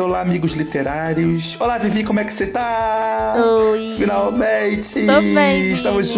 olá, 0.00 0.20
amigos 0.20 0.52
literários. 0.52 1.56
Olá, 1.60 1.78
Vivi, 1.78 2.04
como 2.04 2.20
é 2.20 2.24
que 2.24 2.32
você 2.32 2.46
tá? 2.46 3.34
Oi. 3.36 3.94
Finalmente! 3.96 5.06
Tô 5.06 5.20
bem, 5.20 5.72
Estamos. 5.72 6.16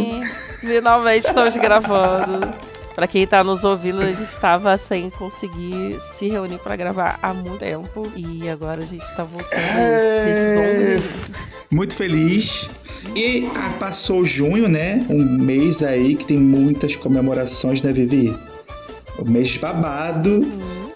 Finalmente 0.61 1.27
estamos 1.27 1.55
gravando. 1.61 2.53
Pra 2.95 3.07
quem 3.07 3.27
tá 3.27 3.43
nos 3.43 3.65
ouvindo, 3.65 4.03
a 4.03 4.07
gente 4.07 4.25
estava 4.25 4.77
sem 4.77 5.09
conseguir 5.11 5.99
se 6.13 6.29
reunir 6.29 6.59
pra 6.59 6.77
gravar 6.77 7.19
há 7.23 7.33
muito 7.33 7.59
tempo. 7.59 8.11
E 8.15 8.49
agora 8.49 8.83
a 8.83 8.87
gente 8.87 9.07
tá 9.15 9.25
voltando 9.25 9.55
É. 9.57 10.99
Muito 11.71 11.95
feliz. 11.95 12.69
E 13.15 13.49
ah, 13.55 13.73
passou 13.79 14.25
junho, 14.25 14.69
né? 14.69 15.07
Um 15.09 15.25
mês 15.25 15.83
aí 15.83 16.15
que 16.17 16.27
tem 16.27 16.37
muitas 16.37 16.95
comemorações, 16.97 17.81
né, 17.81 17.93
Vivi? 17.93 18.37
O 19.19 19.25
mês 19.25 19.57
babado. 19.57 20.45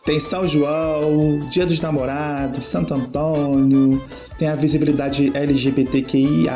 Tem 0.05 0.21
São 0.21 0.47
João, 0.47 1.39
Dia 1.49 1.65
dos 1.65 1.81
Namorados, 1.81 2.67
Santo 2.67 2.93
Antônio, 2.93 4.03
tem 4.39 4.49
a 4.49 4.55
visibilidade 4.55 5.33
LGBTQIAPN, 5.35 6.49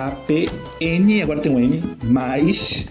agora 1.22 1.40
tem 1.40 1.50
um 1.50 1.58
N, 1.58 1.82
mais. 2.04 2.84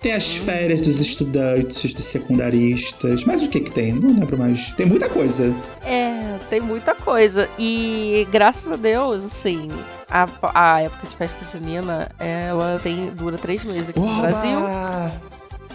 Tem 0.00 0.12
as 0.12 0.34
férias 0.34 0.80
dos 0.80 0.98
estudantes, 0.98 1.94
dos 1.94 2.04
secundaristas. 2.04 3.24
Mas 3.24 3.44
o 3.44 3.48
que 3.48 3.60
que 3.60 3.70
tem? 3.70 3.92
Não 3.92 4.08
lembro 4.18 4.36
mais. 4.36 4.70
Tem 4.72 4.84
muita 4.84 5.08
coisa. 5.08 5.54
É, 5.82 6.38
tem 6.50 6.60
muita 6.60 6.94
coisa. 6.94 7.48
E 7.56 8.26
graças 8.32 8.70
a 8.70 8.76
Deus, 8.76 9.24
assim, 9.24 9.70
a, 10.10 10.26
a 10.52 10.82
época 10.82 11.06
de 11.06 11.16
festa 11.16 11.38
junina, 11.52 12.10
ela 12.18 12.80
tem, 12.82 13.10
dura 13.10 13.38
três 13.38 13.64
meses 13.64 13.88
aqui 13.90 14.00
no 14.00 14.20
Brasil. 14.20 14.58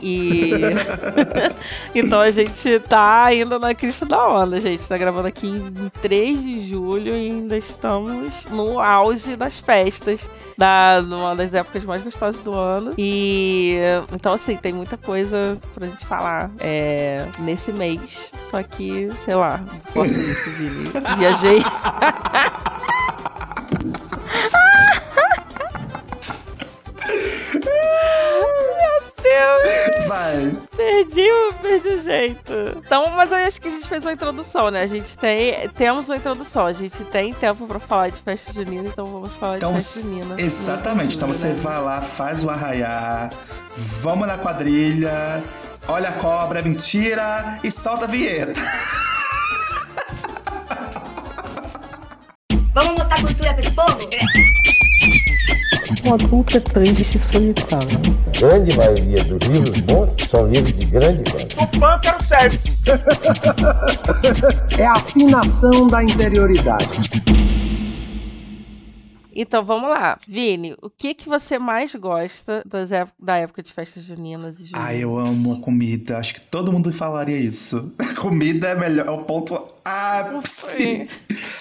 E. 0.01 0.51
então 1.93 2.19
a 2.19 2.31
gente 2.31 2.79
tá 2.81 3.25
ainda 3.25 3.59
na 3.59 3.73
crista 3.73 4.05
da 4.05 4.27
onda, 4.27 4.59
gente. 4.59 4.87
Tá 4.87 4.97
gravando 4.97 5.27
aqui 5.27 5.47
em 5.47 5.89
3 6.01 6.41
de 6.41 6.69
julho 6.69 7.13
e 7.13 7.29
ainda 7.29 7.57
estamos 7.57 8.45
no 8.45 8.79
auge 8.79 9.35
das 9.35 9.59
festas, 9.59 10.29
da, 10.57 11.01
numa 11.01 11.35
das 11.35 11.53
épocas 11.53 11.83
mais 11.83 12.03
gostosas 12.03 12.41
do 12.41 12.53
ano. 12.53 12.93
E. 12.97 13.77
Então, 14.13 14.33
assim, 14.33 14.55
tem 14.55 14.73
muita 14.73 14.97
coisa 14.97 15.57
pra 15.73 15.87
gente 15.87 16.05
falar 16.05 16.51
é, 16.59 17.25
nesse 17.39 17.71
mês. 17.71 18.31
Só 18.49 18.61
que, 18.63 19.09
sei 19.23 19.35
lá, 19.35 19.63
corta 19.93 20.13
isso, 20.13 20.49
Vini. 20.51 20.89
Viajei. 21.17 21.63
jeito. 32.09 32.53
Então, 32.77 33.09
mas 33.11 33.31
eu 33.31 33.37
acho 33.37 33.61
que 33.61 33.67
a 33.67 33.71
gente 33.71 33.87
fez 33.87 34.03
uma 34.03 34.13
introdução, 34.13 34.71
né? 34.71 34.81
A 34.81 34.87
gente 34.87 35.15
tem. 35.17 35.69
Temos 35.69 36.09
uma 36.09 36.17
introdução. 36.17 36.65
A 36.65 36.73
gente 36.73 37.03
tem 37.05 37.33
tempo 37.33 37.67
pra 37.67 37.79
falar 37.79 38.09
de 38.09 38.21
festa 38.21 38.51
junina, 38.51 38.87
então 38.87 39.05
vamos 39.05 39.33
falar 39.33 39.57
Então, 39.57 39.73
de 39.73 39.75
festa 39.79 40.01
junina. 40.01 40.41
Exatamente. 40.41 41.15
Então 41.15 41.27
você 41.27 41.49
junina. 41.49 41.61
vai 41.61 41.81
lá, 41.81 42.01
faz 42.01 42.43
o 42.43 42.49
arraiar, 42.49 43.29
vamos 43.77 44.27
na 44.27 44.37
quadrilha, 44.37 45.43
olha 45.87 46.09
a 46.09 46.13
cobra, 46.13 46.61
mentira, 46.61 47.59
e 47.63 47.71
solta 47.71 48.05
a 48.05 48.07
vinheta. 48.07 48.59
Vamos 52.73 52.93
mostrar 52.95 53.21
cultura 53.21 53.53
pra 53.53 53.61
esse 53.61 53.71
povo? 53.71 53.99
Um 56.05 56.13
adulto 56.13 56.57
é 56.57 56.59
triste 56.59 57.15
e 57.15 57.19
solitário. 57.19 57.99
grande 58.37 58.77
maioria 58.77 59.23
dos 59.23 59.47
livros 59.47 59.79
bons 59.81 60.11
são 60.29 60.47
livros 60.47 60.73
de 60.77 60.85
grande 60.85 61.23
qualidade. 61.31 62.59
É 64.77 64.85
a 64.85 64.91
afinação 64.93 65.87
da 65.87 66.03
interioridade. 66.03 66.85
Então 69.33 69.63
vamos 69.63 69.89
lá. 69.89 70.17
Vini, 70.27 70.75
o 70.81 70.89
que 70.89 71.13
que 71.13 71.27
você 71.27 71.57
mais 71.57 71.95
gosta 71.95 72.63
da 73.17 73.37
época 73.37 73.63
de 73.63 73.71
festas 73.71 74.03
juninas 74.03 74.59
e 74.59 74.65
juninas? 74.65 74.87
Ai, 74.89 75.03
eu 75.03 75.17
amo 75.17 75.53
a 75.53 75.61
comida. 75.61 76.17
Acho 76.17 76.35
que 76.35 76.45
todo 76.45 76.71
mundo 76.71 76.91
falaria 76.91 77.37
isso. 77.37 77.91
A 77.97 78.13
comida 78.19 78.67
é 78.67 78.75
melhor, 78.75 79.07
é 79.07 79.11
o 79.11 79.23
ponto 79.23 79.55
ápice. 79.83 81.07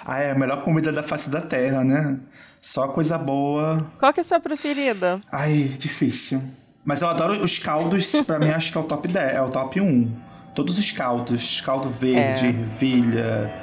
Ah, 0.05 0.19
é 0.19 0.33
a 0.33 0.35
melhor 0.35 0.61
comida 0.61 0.93
da 0.93 1.03
face 1.03 1.31
da 1.31 1.41
terra, 1.41 1.85
né? 1.85 2.19
Só 2.61 2.89
coisa 2.89 3.17
boa. 3.19 3.87
Qual 3.99 4.13
que 4.13 4.21
é 4.21 4.23
a 4.23 4.25
sua 4.25 4.41
preferida? 4.41 5.21
Ai, 5.33 5.71
difícil. 5.79 6.43
Mas 6.85 7.03
eu 7.03 7.09
adoro 7.09 7.43
os 7.43 7.59
caldos, 7.59 8.13
pra 8.27 8.39
mim 8.39 8.49
acho 8.51 8.73
que 8.73 8.79
é 8.79 8.81
o 8.81 8.85
top 8.85 9.09
10, 9.09 9.35
é 9.35 9.43
o 9.43 9.49
top 9.49 9.81
1. 9.81 10.11
Todos 10.55 10.79
os 10.79 10.91
caldos, 10.91 11.61
caldo 11.61 11.89
verde, 11.89 12.47
É. 12.47 12.49
ervilha, 12.49 13.55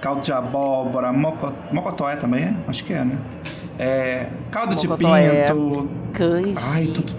caldo 0.00 0.22
de 0.22 0.32
abóbora, 0.32 1.12
moco, 1.12 1.52
mocotó 1.72 2.08
é 2.08 2.16
também, 2.16 2.44
é? 2.44 2.56
Acho 2.66 2.84
que 2.84 2.92
é, 2.94 3.04
né? 3.04 3.18
É, 3.78 4.28
caldo 4.50 4.74
de 4.74 4.86
Mocotó 4.88 5.16
é. 5.16 5.46
pinto, 5.46 5.88
Canjica. 6.12 6.60
Ai, 6.72 6.86
tudo- 6.86 7.14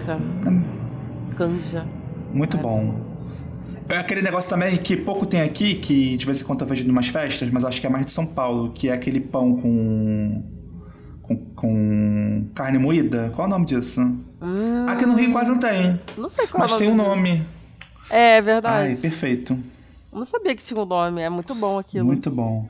Canja. 1.36 1.86
muito 2.32 2.56
bom. 2.58 2.94
É 3.88 3.96
aquele 3.98 4.22
negócio 4.22 4.48
também 4.48 4.76
que 4.78 4.96
pouco 4.96 5.26
tem 5.26 5.40
aqui, 5.42 5.74
que 5.74 6.16
de 6.16 6.24
vez 6.24 6.40
em 6.40 6.44
quando 6.44 6.62
eu 6.62 6.66
vejo 6.66 6.86
em 6.86 6.90
umas 6.90 7.08
festas, 7.08 7.50
mas 7.50 7.64
acho 7.64 7.80
que 7.80 7.86
é 7.86 7.90
mais 7.90 8.04
de 8.06 8.10
São 8.12 8.24
Paulo, 8.26 8.72
que 8.72 8.88
é 8.88 8.92
aquele 8.92 9.20
pão 9.20 9.54
com... 9.56 10.42
com, 11.36 11.54
com 11.54 12.46
carne 12.54 12.78
moída. 12.78 13.30
Qual 13.34 13.46
é 13.46 13.48
o 13.48 13.50
nome 13.50 13.64
disso? 13.66 14.00
Hum, 14.40 14.86
Aqui 14.88 15.06
no 15.06 15.14
Rio 15.14 15.32
quase 15.32 15.50
não 15.50 15.58
tem. 15.58 16.00
não 16.16 16.28
sei 16.28 16.46
qual 16.46 16.60
Mas 16.62 16.72
é 16.72 16.74
o 16.74 16.78
tem 16.78 16.88
um 16.88 16.94
nome. 16.96 17.30
nome. 17.36 17.46
É 18.10 18.40
verdade. 18.40 18.88
Ai, 18.90 18.96
perfeito. 18.96 19.58
Não 20.12 20.24
sabia 20.24 20.54
que 20.54 20.62
tinha 20.62 20.78
um 20.80 20.84
nome. 20.84 21.22
É 21.22 21.30
muito 21.30 21.54
bom 21.54 21.78
aquilo. 21.78 22.04
Muito 22.04 22.30
bom. 22.30 22.68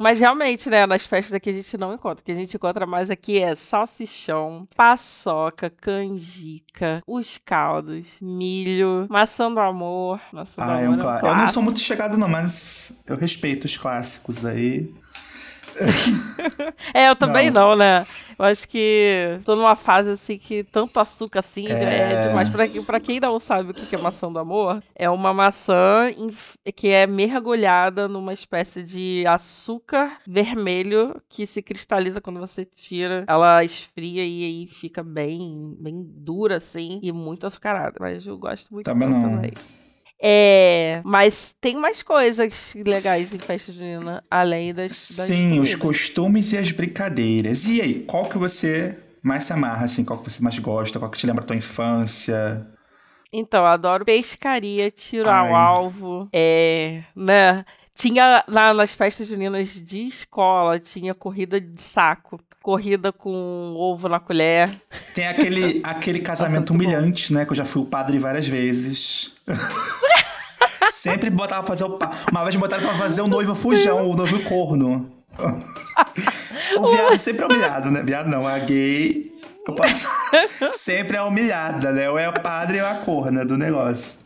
Mas 0.00 0.20
realmente, 0.20 0.70
né, 0.70 0.86
nas 0.86 1.04
festas 1.04 1.32
aqui 1.32 1.50
a 1.50 1.52
gente 1.52 1.76
não 1.76 1.92
encontra. 1.92 2.22
O 2.22 2.24
que 2.24 2.30
a 2.30 2.34
gente 2.36 2.54
encontra 2.54 2.86
mais 2.86 3.10
aqui 3.10 3.40
é 3.40 3.52
salsichão, 3.56 4.66
paçoca, 4.76 5.68
canjica, 5.70 7.02
os 7.04 7.36
caldos, 7.44 8.06
milho, 8.22 9.06
maçã 9.10 9.52
do 9.52 9.58
amor. 9.58 10.20
Maçã 10.32 10.64
do 10.64 10.70
Ah, 10.70 10.80
é 10.80 10.84
amor 10.86 10.96
um 10.96 11.00
é 11.00 11.02
clássico. 11.02 11.26
Eu 11.26 11.36
não 11.36 11.48
sou 11.48 11.62
muito 11.64 11.80
chegado, 11.80 12.16
não, 12.16 12.28
mas 12.28 12.92
eu 13.08 13.16
respeito 13.16 13.64
os 13.64 13.76
clássicos 13.76 14.46
aí. 14.46 14.94
É, 16.94 17.08
eu 17.08 17.16
também 17.16 17.50
não. 17.50 17.76
né? 17.76 18.06
Eu 18.38 18.44
acho 18.44 18.68
que 18.68 19.38
tô 19.44 19.56
numa 19.56 19.74
fase 19.76 20.10
assim 20.10 20.38
que 20.38 20.62
tanto 20.64 20.98
açúcar 21.00 21.40
assim 21.40 21.66
já 21.66 21.74
é 21.74 22.12
É. 22.14 22.20
demais. 22.28 22.48
Pra, 22.48 22.68
quem- 22.68 22.82
pra 22.82 23.00
quem 23.00 23.20
não 23.20 23.38
sabe 23.38 23.70
o 23.70 23.74
que 23.74 23.94
é 23.94 23.98
maçã 23.98 24.30
do 24.30 24.38
amor, 24.38 24.82
é 24.94 25.08
uma 25.10 25.34
maçã 25.34 26.06
que 26.74 26.88
é 26.88 27.06
mergulhada 27.06 28.06
numa 28.08 28.32
espécie 28.32 28.82
de 28.82 29.24
açúcar 29.26 30.18
vermelho 30.26 31.20
que 31.28 31.46
se 31.46 31.60
cristaliza 31.62 32.20
quando 32.20 32.38
você 32.40 32.64
tira. 32.64 33.24
Ela 33.26 33.64
esfria 33.64 34.24
e 34.24 34.44
aí 34.44 34.66
fica 34.68 35.02
bem, 35.02 35.76
bem 35.80 36.02
dura 36.06 36.56
assim 36.56 37.00
e 37.02 37.10
muito 37.12 37.46
açucarada. 37.46 37.96
Mas 38.00 38.24
eu 38.26 38.38
gosto 38.38 38.72
muito 38.72 38.86
Também 38.86 39.08
não. 39.08 39.22
também. 39.22 39.52
É, 40.20 41.00
mas 41.04 41.54
tem 41.60 41.76
mais 41.76 42.02
coisas 42.02 42.74
legais 42.74 43.32
em 43.32 43.38
festa 43.38 43.72
junina, 43.72 44.22
além 44.28 44.74
das, 44.74 45.12
das 45.16 45.26
Sim, 45.28 45.60
os 45.60 45.74
costumes 45.76 46.52
e 46.52 46.58
as 46.58 46.72
brincadeiras. 46.72 47.66
E 47.66 47.80
aí, 47.80 48.00
qual 48.00 48.28
que 48.28 48.36
você 48.36 48.98
mais 49.22 49.44
se 49.44 49.52
amarra, 49.52 49.84
assim? 49.84 50.04
Qual 50.04 50.18
que 50.18 50.28
você 50.28 50.42
mais 50.42 50.58
gosta? 50.58 50.98
Qual 50.98 51.10
que 51.10 51.18
te 51.18 51.26
lembra 51.26 51.44
a 51.44 51.46
tua 51.46 51.56
infância? 51.56 52.66
Então, 53.32 53.60
eu 53.60 53.66
adoro 53.66 54.04
pescaria, 54.04 54.90
tiro 54.90 55.28
Ai. 55.28 55.50
ao 55.50 55.54
alvo, 55.54 56.28
é, 56.32 57.02
né? 57.14 57.64
Tinha 57.94 58.44
lá 58.48 58.72
nas 58.72 58.92
festas 58.92 59.26
juninas 59.26 59.74
de 59.74 60.06
escola, 60.06 60.78
tinha 60.78 61.14
corrida 61.14 61.60
de 61.60 61.82
saco, 61.82 62.40
corrida 62.62 63.12
com 63.12 63.74
ovo 63.76 64.08
na 64.08 64.20
colher. 64.20 64.70
Tem 65.14 65.26
aquele, 65.26 65.80
aquele 65.84 66.20
casamento 66.20 66.72
muito 66.72 66.84
bom. 66.84 66.96
humilhante, 66.96 67.32
né? 67.32 67.44
Que 67.44 67.52
eu 67.52 67.56
já 67.56 67.64
fui 67.64 67.82
o 67.82 67.86
padre 67.86 68.18
várias 68.18 68.46
vezes. 68.46 69.36
Sempre 70.92 71.30
botava 71.30 71.62
pra 71.62 71.74
fazer 71.74 71.84
o 71.84 71.90
pa... 71.90 72.10
Uma 72.30 72.42
vez 72.42 72.56
botaram 72.56 72.82
pra 72.82 72.94
fazer 72.96 73.20
o 73.20 73.28
noivo 73.28 73.54
fujão, 73.54 74.10
o 74.10 74.16
noivo 74.16 74.42
corno. 74.44 75.10
o 76.76 76.86
viado 76.88 77.16
sempre 77.16 77.44
é 77.44 77.46
humilhado, 77.46 77.90
né? 77.90 78.02
Viado 78.02 78.28
não, 78.28 78.46
a 78.46 78.58
gay. 78.58 79.32
sempre 80.72 81.16
é 81.16 81.22
humilhada, 81.22 81.92
né? 81.92 82.08
Ou 82.10 82.18
é 82.18 82.28
o 82.28 82.40
padre 82.40 82.80
ou 82.80 82.86
é 82.86 82.90
a 82.90 82.94
corna 82.96 83.44
do 83.44 83.56
negócio. 83.56 84.18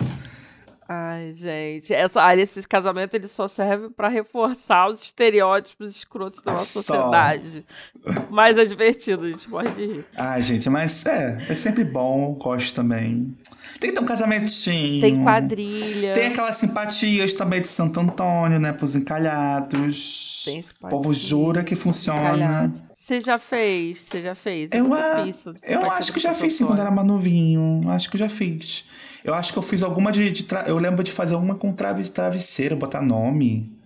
Ai, 0.94 1.32
gente, 1.32 1.94
essa, 1.94 2.24
ah, 2.24 2.36
esse 2.36 2.66
casamento 2.68 3.14
ele 3.14 3.26
só 3.26 3.48
serve 3.48 3.88
pra 3.90 4.08
reforçar 4.08 4.88
os 4.88 5.02
estereótipos 5.02 5.96
escrotos 5.96 6.42
da 6.42 6.52
nossa 6.52 6.82
Só. 6.82 6.82
sociedade. 6.82 7.64
Mas 8.30 8.58
é 8.58 8.64
divertido, 8.64 9.24
a 9.24 9.30
gente 9.30 9.48
morre 9.48 9.70
de 9.70 9.86
rir. 9.86 10.04
Ai, 10.16 10.42
gente, 10.42 10.68
mas 10.68 11.04
é, 11.06 11.44
é 11.48 11.54
sempre 11.54 11.84
bom, 11.84 12.34
gosto 12.34 12.74
também. 12.74 13.36
Tem 13.80 13.90
que 13.90 13.96
ter 13.96 14.02
um 14.02 14.06
casamentinho. 14.06 15.00
Tem 15.00 15.22
quadrilha. 15.22 16.12
Tem 16.12 16.26
aquelas 16.28 16.56
simpatias 16.56 17.34
também 17.34 17.60
de 17.60 17.68
Santo 17.68 18.00
Antônio, 18.00 18.58
né? 18.58 18.72
Pros 18.72 18.94
encalhados. 18.94 20.42
Tem 20.44 20.60
o 20.60 20.88
povo 20.88 21.12
simpatia, 21.12 21.28
jura 21.28 21.64
que 21.64 21.74
funciona. 21.74 22.20
Calhado. 22.20 22.82
Você 23.02 23.20
já 23.20 23.36
fez? 23.36 23.98
Você 24.02 24.22
já 24.22 24.32
fez? 24.36 24.70
Eu, 24.72 24.84
fiz 24.84 25.36
isso, 25.36 25.48
eu 25.48 25.54
simpatia 25.80 25.92
acho 25.94 26.12
que 26.12 26.20
já 26.20 26.32
fiz 26.34 26.54
sim 26.54 26.64
quando 26.64 26.78
era 26.78 26.88
mais 26.90 27.04
novinho. 27.04 27.80
Acho 27.90 28.08
que 28.08 28.14
eu 28.14 28.20
já 28.20 28.28
fiz. 28.28 28.88
Eu 29.24 29.34
acho 29.34 29.52
que 29.52 29.58
eu 29.58 29.62
fiz 29.62 29.82
alguma 29.82 30.12
de. 30.12 30.30
de 30.30 30.44
tra- 30.44 30.62
Eu 30.68 30.78
lembro 30.78 31.02
de 31.02 31.10
fazer 31.10 31.34
uma 31.34 31.56
com 31.56 31.72
traves- 31.72 32.08
travesseiro, 32.08 32.76
botar 32.76 33.02
nome 33.02 33.76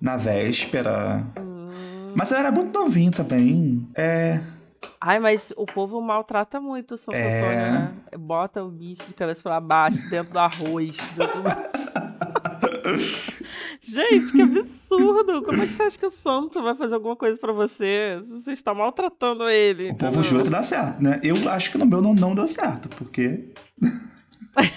na 0.00 0.16
véspera. 0.16 1.24
Mas 2.16 2.32
eu 2.32 2.38
era 2.38 2.50
muito 2.50 2.76
novinho 2.76 3.12
também. 3.12 3.86
É. 3.94 4.40
Ai, 5.00 5.20
mas 5.20 5.52
o 5.56 5.64
povo 5.64 6.00
maltrata 6.00 6.60
muito 6.60 6.94
o 6.94 6.96
Santo 6.96 7.14
É. 7.14 7.38
Antônio, 7.38 7.72
né? 7.72 7.92
Bota 8.18 8.64
o 8.64 8.68
bicho 8.68 9.04
de 9.06 9.14
cabeça 9.14 9.44
pra 9.44 9.60
baixo, 9.60 10.10
dentro 10.10 10.32
do 10.32 10.38
arroz. 10.40 10.96
Dentro 11.16 11.40
do... 11.40 11.50
Gente, 13.88 14.32
que 14.32 14.42
absurdo! 14.42 15.42
Como 15.42 15.62
é 15.62 15.66
que 15.66 15.72
você 15.72 15.82
acha 15.84 15.98
que 15.98 16.06
o 16.06 16.10
santo 16.10 16.60
vai 16.62 16.74
fazer 16.74 16.96
alguma 16.96 17.14
coisa 17.14 17.38
pra 17.38 17.52
você? 17.52 18.20
se 18.24 18.42
Você 18.42 18.52
está 18.52 18.74
maltratando 18.74 19.48
ele. 19.48 19.90
O 19.90 19.94
povo 19.96 20.22
jura 20.22 20.42
que 20.42 20.50
dá 20.50 20.62
certo, 20.62 21.00
né? 21.02 21.20
Eu 21.22 21.36
acho 21.50 21.70
que 21.70 21.78
no 21.78 21.86
meu 21.86 22.02
não, 22.02 22.12
não 22.14 22.34
deu 22.34 22.48
certo, 22.48 22.88
porque. 22.88 23.44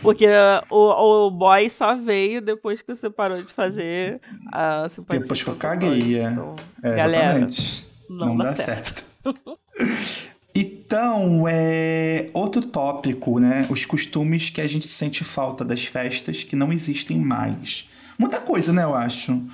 Porque 0.00 0.26
uh, 0.26 0.64
o, 0.70 1.26
o 1.26 1.30
boy 1.30 1.68
só 1.68 1.96
veio 1.96 2.40
depois 2.40 2.80
que 2.80 2.94
você 2.94 3.10
parou 3.10 3.42
de 3.42 3.52
fazer 3.52 4.20
a 4.52 4.88
simpatia. 4.88 5.20
Depois 5.20 5.42
que 5.42 5.50
eu 5.50 5.56
caguei, 5.56 6.18
é. 6.18 6.30
Então, 6.30 6.54
É, 6.82 6.96
galera, 6.96 7.24
exatamente. 7.44 7.88
não 8.08 8.36
dá 8.36 8.54
certo. 8.54 9.04
então, 10.54 11.46
é 11.48 12.28
outro 12.32 12.62
tópico, 12.62 13.38
né? 13.38 13.66
Os 13.70 13.86
costumes 13.86 14.50
que 14.50 14.60
a 14.60 14.66
gente 14.66 14.88
sente 14.88 15.22
falta 15.22 15.64
das 15.64 15.84
festas 15.84 16.42
que 16.42 16.56
não 16.56 16.72
existem 16.72 17.18
mais. 17.18 17.88
Muita 18.18 18.38
coisa, 18.38 18.72
né? 18.72 18.82
Eu 18.82 18.94
acho. 18.94 19.46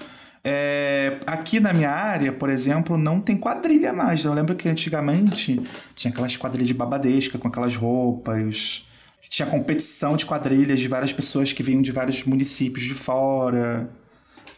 É, 0.43 1.19
aqui 1.27 1.59
na 1.59 1.73
minha 1.73 1.91
área, 1.91 2.33
por 2.33 2.49
exemplo, 2.49 2.97
não 2.97 3.21
tem 3.21 3.37
quadrilha 3.37 3.93
mais. 3.93 4.25
Eu 4.25 4.33
lembro 4.33 4.55
que 4.55 4.69
antigamente 4.69 5.61
tinha 5.95 6.13
aquelas 6.13 6.37
quadrilhas 6.37 6.69
de 6.69 6.75
babadesca 6.75 7.37
com 7.37 7.49
aquelas 7.49 7.77
roupas. 7.77 8.89
Tinha 9.29 9.47
competição 9.47 10.17
de 10.17 10.25
quadrilhas 10.25 10.79
de 10.79 10.89
várias 10.89 11.13
pessoas 11.13 11.53
que 11.53 11.63
vinham 11.63 11.83
de 11.83 11.91
vários 11.93 12.25
municípios 12.25 12.85
de 12.85 12.95
fora. 12.95 13.91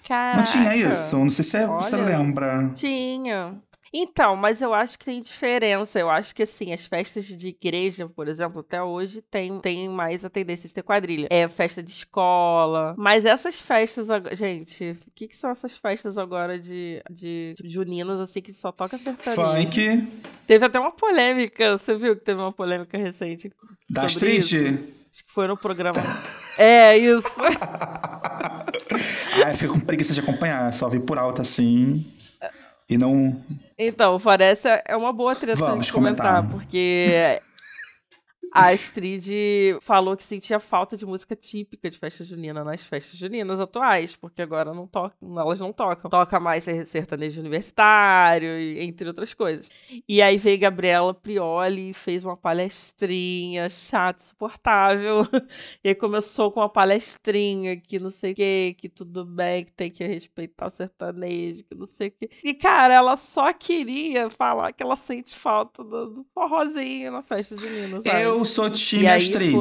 Não 0.08 0.42
tinha 0.42 0.64
Caraca. 0.64 0.76
isso? 0.76 1.18
Não 1.18 1.30
sei 1.30 1.44
se 1.44 1.66
você 1.66 1.96
Olha. 1.96 2.18
lembra. 2.18 2.70
Tinha. 2.74 3.54
Então, 3.92 4.36
mas 4.36 4.60
eu 4.60 4.74
acho 4.74 4.98
que 4.98 5.04
tem 5.04 5.20
diferença. 5.22 5.98
Eu 5.98 6.10
acho 6.10 6.34
que, 6.34 6.42
assim, 6.42 6.72
as 6.72 6.84
festas 6.84 7.24
de 7.26 7.48
igreja, 7.48 8.08
por 8.08 8.28
exemplo, 8.28 8.60
até 8.60 8.82
hoje 8.82 9.22
tem, 9.30 9.58
tem 9.60 9.88
mais 9.88 10.24
a 10.24 10.30
tendência 10.30 10.68
de 10.68 10.74
ter 10.74 10.82
quadrilha. 10.82 11.28
É 11.30 11.48
festa 11.48 11.82
de 11.82 11.90
escola. 11.90 12.94
Mas 12.98 13.24
essas 13.24 13.60
festas, 13.60 14.08
gente, 14.32 14.98
o 15.06 15.10
que, 15.14 15.28
que 15.28 15.36
são 15.36 15.50
essas 15.50 15.76
festas 15.76 16.18
agora 16.18 16.58
de, 16.58 17.02
de, 17.10 17.54
de 17.60 17.68
juninas, 17.68 18.20
assim, 18.20 18.40
que 18.40 18.52
só 18.52 18.70
toca 18.70 18.98
sertanejo? 18.98 19.42
Funk, 19.42 20.08
Teve 20.46 20.64
até 20.64 20.78
uma 20.80 20.92
polêmica, 20.92 21.76
você 21.76 21.96
viu 21.96 22.16
que 22.16 22.24
teve 22.24 22.40
uma 22.40 22.52
polêmica 22.52 22.96
recente 22.96 23.52
da 23.88 24.06
Street. 24.06 24.38
isso? 24.38 24.98
Acho 25.10 25.24
que 25.24 25.32
foi 25.32 25.46
no 25.46 25.56
programa. 25.56 26.00
é, 26.58 26.96
isso. 26.96 27.28
Ai, 29.44 29.54
fico 29.54 29.74
com 29.74 29.80
preguiça 29.80 30.12
de 30.14 30.20
acompanhar, 30.20 30.72
só 30.72 30.88
vi 30.88 31.00
por 31.00 31.18
alto 31.18 31.42
assim. 31.42 32.06
E 32.88 32.96
não. 32.96 33.36
Então, 33.78 34.18
parece 34.18 34.66
é 34.86 34.96
uma 34.96 35.12
boa 35.12 35.34
treta 35.34 35.58
pra 35.58 35.66
Vamos 35.68 35.86
gente 35.86 35.92
comentar, 35.92 36.36
comentar. 36.42 36.50
porque 36.58 37.40
a 38.52 38.68
Astrid 38.70 39.78
falou 39.80 40.16
que 40.16 40.24
sentia 40.24 40.58
falta 40.60 40.96
de 40.96 41.04
música 41.06 41.34
típica 41.36 41.90
de 41.90 41.98
festa 41.98 42.24
junina 42.24 42.62
nas 42.64 42.82
festas 42.82 43.18
juninas 43.18 43.60
atuais, 43.60 44.14
porque 44.16 44.42
agora 44.42 44.72
não 44.74 44.86
tocam, 44.86 45.38
elas 45.38 45.60
não 45.60 45.72
tocam. 45.72 46.10
Toca 46.10 46.38
mais 46.40 46.64
ser- 46.64 46.84
sertanejo 46.86 47.40
universitário, 47.40 48.48
entre 48.80 49.08
outras 49.08 49.34
coisas. 49.34 49.68
E 50.08 50.20
aí 50.22 50.36
veio 50.36 50.58
Gabriela 50.58 51.12
Prioli 51.14 51.90
e 51.90 51.94
fez 51.94 52.24
uma 52.24 52.36
palestrinha 52.36 53.68
chata, 53.68 54.22
insuportável. 54.22 55.22
E 55.84 55.88
aí 55.90 55.94
começou 55.94 56.50
com 56.50 56.60
uma 56.60 56.68
palestrinha 56.68 57.76
que 57.76 57.98
não 57.98 58.10
sei 58.10 58.32
o 58.32 58.34
que, 58.34 58.74
que 58.78 58.88
tudo 58.88 59.24
bem, 59.24 59.64
que 59.64 59.72
tem 59.72 59.90
que 59.90 60.04
respeitar 60.04 60.66
o 60.66 60.70
sertanejo, 60.70 61.64
que 61.64 61.74
não 61.74 61.86
sei 61.86 62.08
o 62.08 62.10
que. 62.12 62.30
E, 62.42 62.54
cara, 62.54 62.94
ela 62.94 63.16
só 63.16 63.52
queria 63.52 64.28
falar 64.30 64.72
que 64.72 64.82
ela 64.82 64.96
sente 64.96 65.34
falta 65.34 65.82
do, 65.84 66.10
do 66.10 66.26
forrozinho 66.34 67.12
na 67.12 67.22
festa 67.22 67.56
junina, 67.56 68.02
sabe? 68.04 68.22
Eu 68.22 68.37
sou 68.44 68.70
time 68.70 69.06
Astrid. 69.06 69.54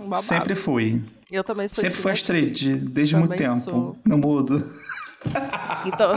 um. 0.00 0.14
Sempre 0.14 0.54
fui. 0.54 1.02
Eu 1.30 1.44
também 1.44 1.68
sou 1.68 1.82
Sempre 1.82 1.98
fui 1.98 2.12
Astrid, 2.12 2.76
desde 2.76 3.16
muito 3.16 3.36
Também 3.36 3.48
tempo. 3.54 3.70
sou. 3.70 3.96
Não 4.06 4.18
mudo. 4.18 4.70
Então, 5.84 6.12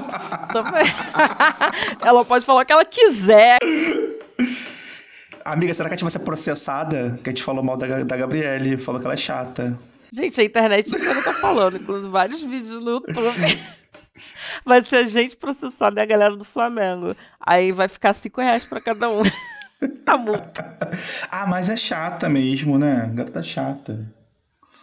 também. 0.53 0.85
ela 2.01 2.23
pode 2.23 2.45
falar 2.45 2.61
o 2.61 2.65
que 2.65 2.71
ela 2.71 2.85
quiser. 2.85 3.57
Amiga, 5.43 5.73
será 5.73 5.89
que 5.89 5.95
a 5.95 5.97
gente 5.97 6.03
vai 6.03 6.11
ser 6.11 6.19
processada? 6.19 7.19
Que 7.23 7.29
a 7.29 7.31
gente 7.31 7.43
falou 7.43 7.63
mal 7.63 7.75
da, 7.75 8.03
da 8.03 8.17
Gabriele, 8.17 8.77
falou 8.77 9.01
que 9.01 9.07
ela 9.07 9.15
é 9.15 9.17
chata. 9.17 9.77
Gente, 10.13 10.39
a 10.39 10.43
internet 10.43 10.87
inteira 10.87 11.21
tá 11.23 11.33
falando, 11.33 11.77
inclusive 11.77 12.09
vários 12.09 12.41
vídeos 12.41 12.83
no 12.83 12.91
YouTube. 12.91 13.59
Vai 14.65 14.83
ser 14.83 14.97
a 14.97 15.03
gente 15.07 15.35
processada 15.35 15.99
e 15.99 16.03
a 16.03 16.05
galera 16.05 16.35
do 16.35 16.43
Flamengo. 16.45 17.15
Aí 17.39 17.71
vai 17.71 17.87
ficar 17.87 18.13
5 18.13 18.39
reais 18.41 18.65
pra 18.65 18.79
cada 18.79 19.09
um. 19.09 19.23
A 20.05 20.17
multa. 20.17 20.77
Ah, 21.29 21.45
mas 21.47 21.69
é 21.69 21.77
chata 21.77 22.27
mesmo, 22.29 22.77
né? 22.77 23.11
Garota 23.13 23.41
chata. 23.43 24.05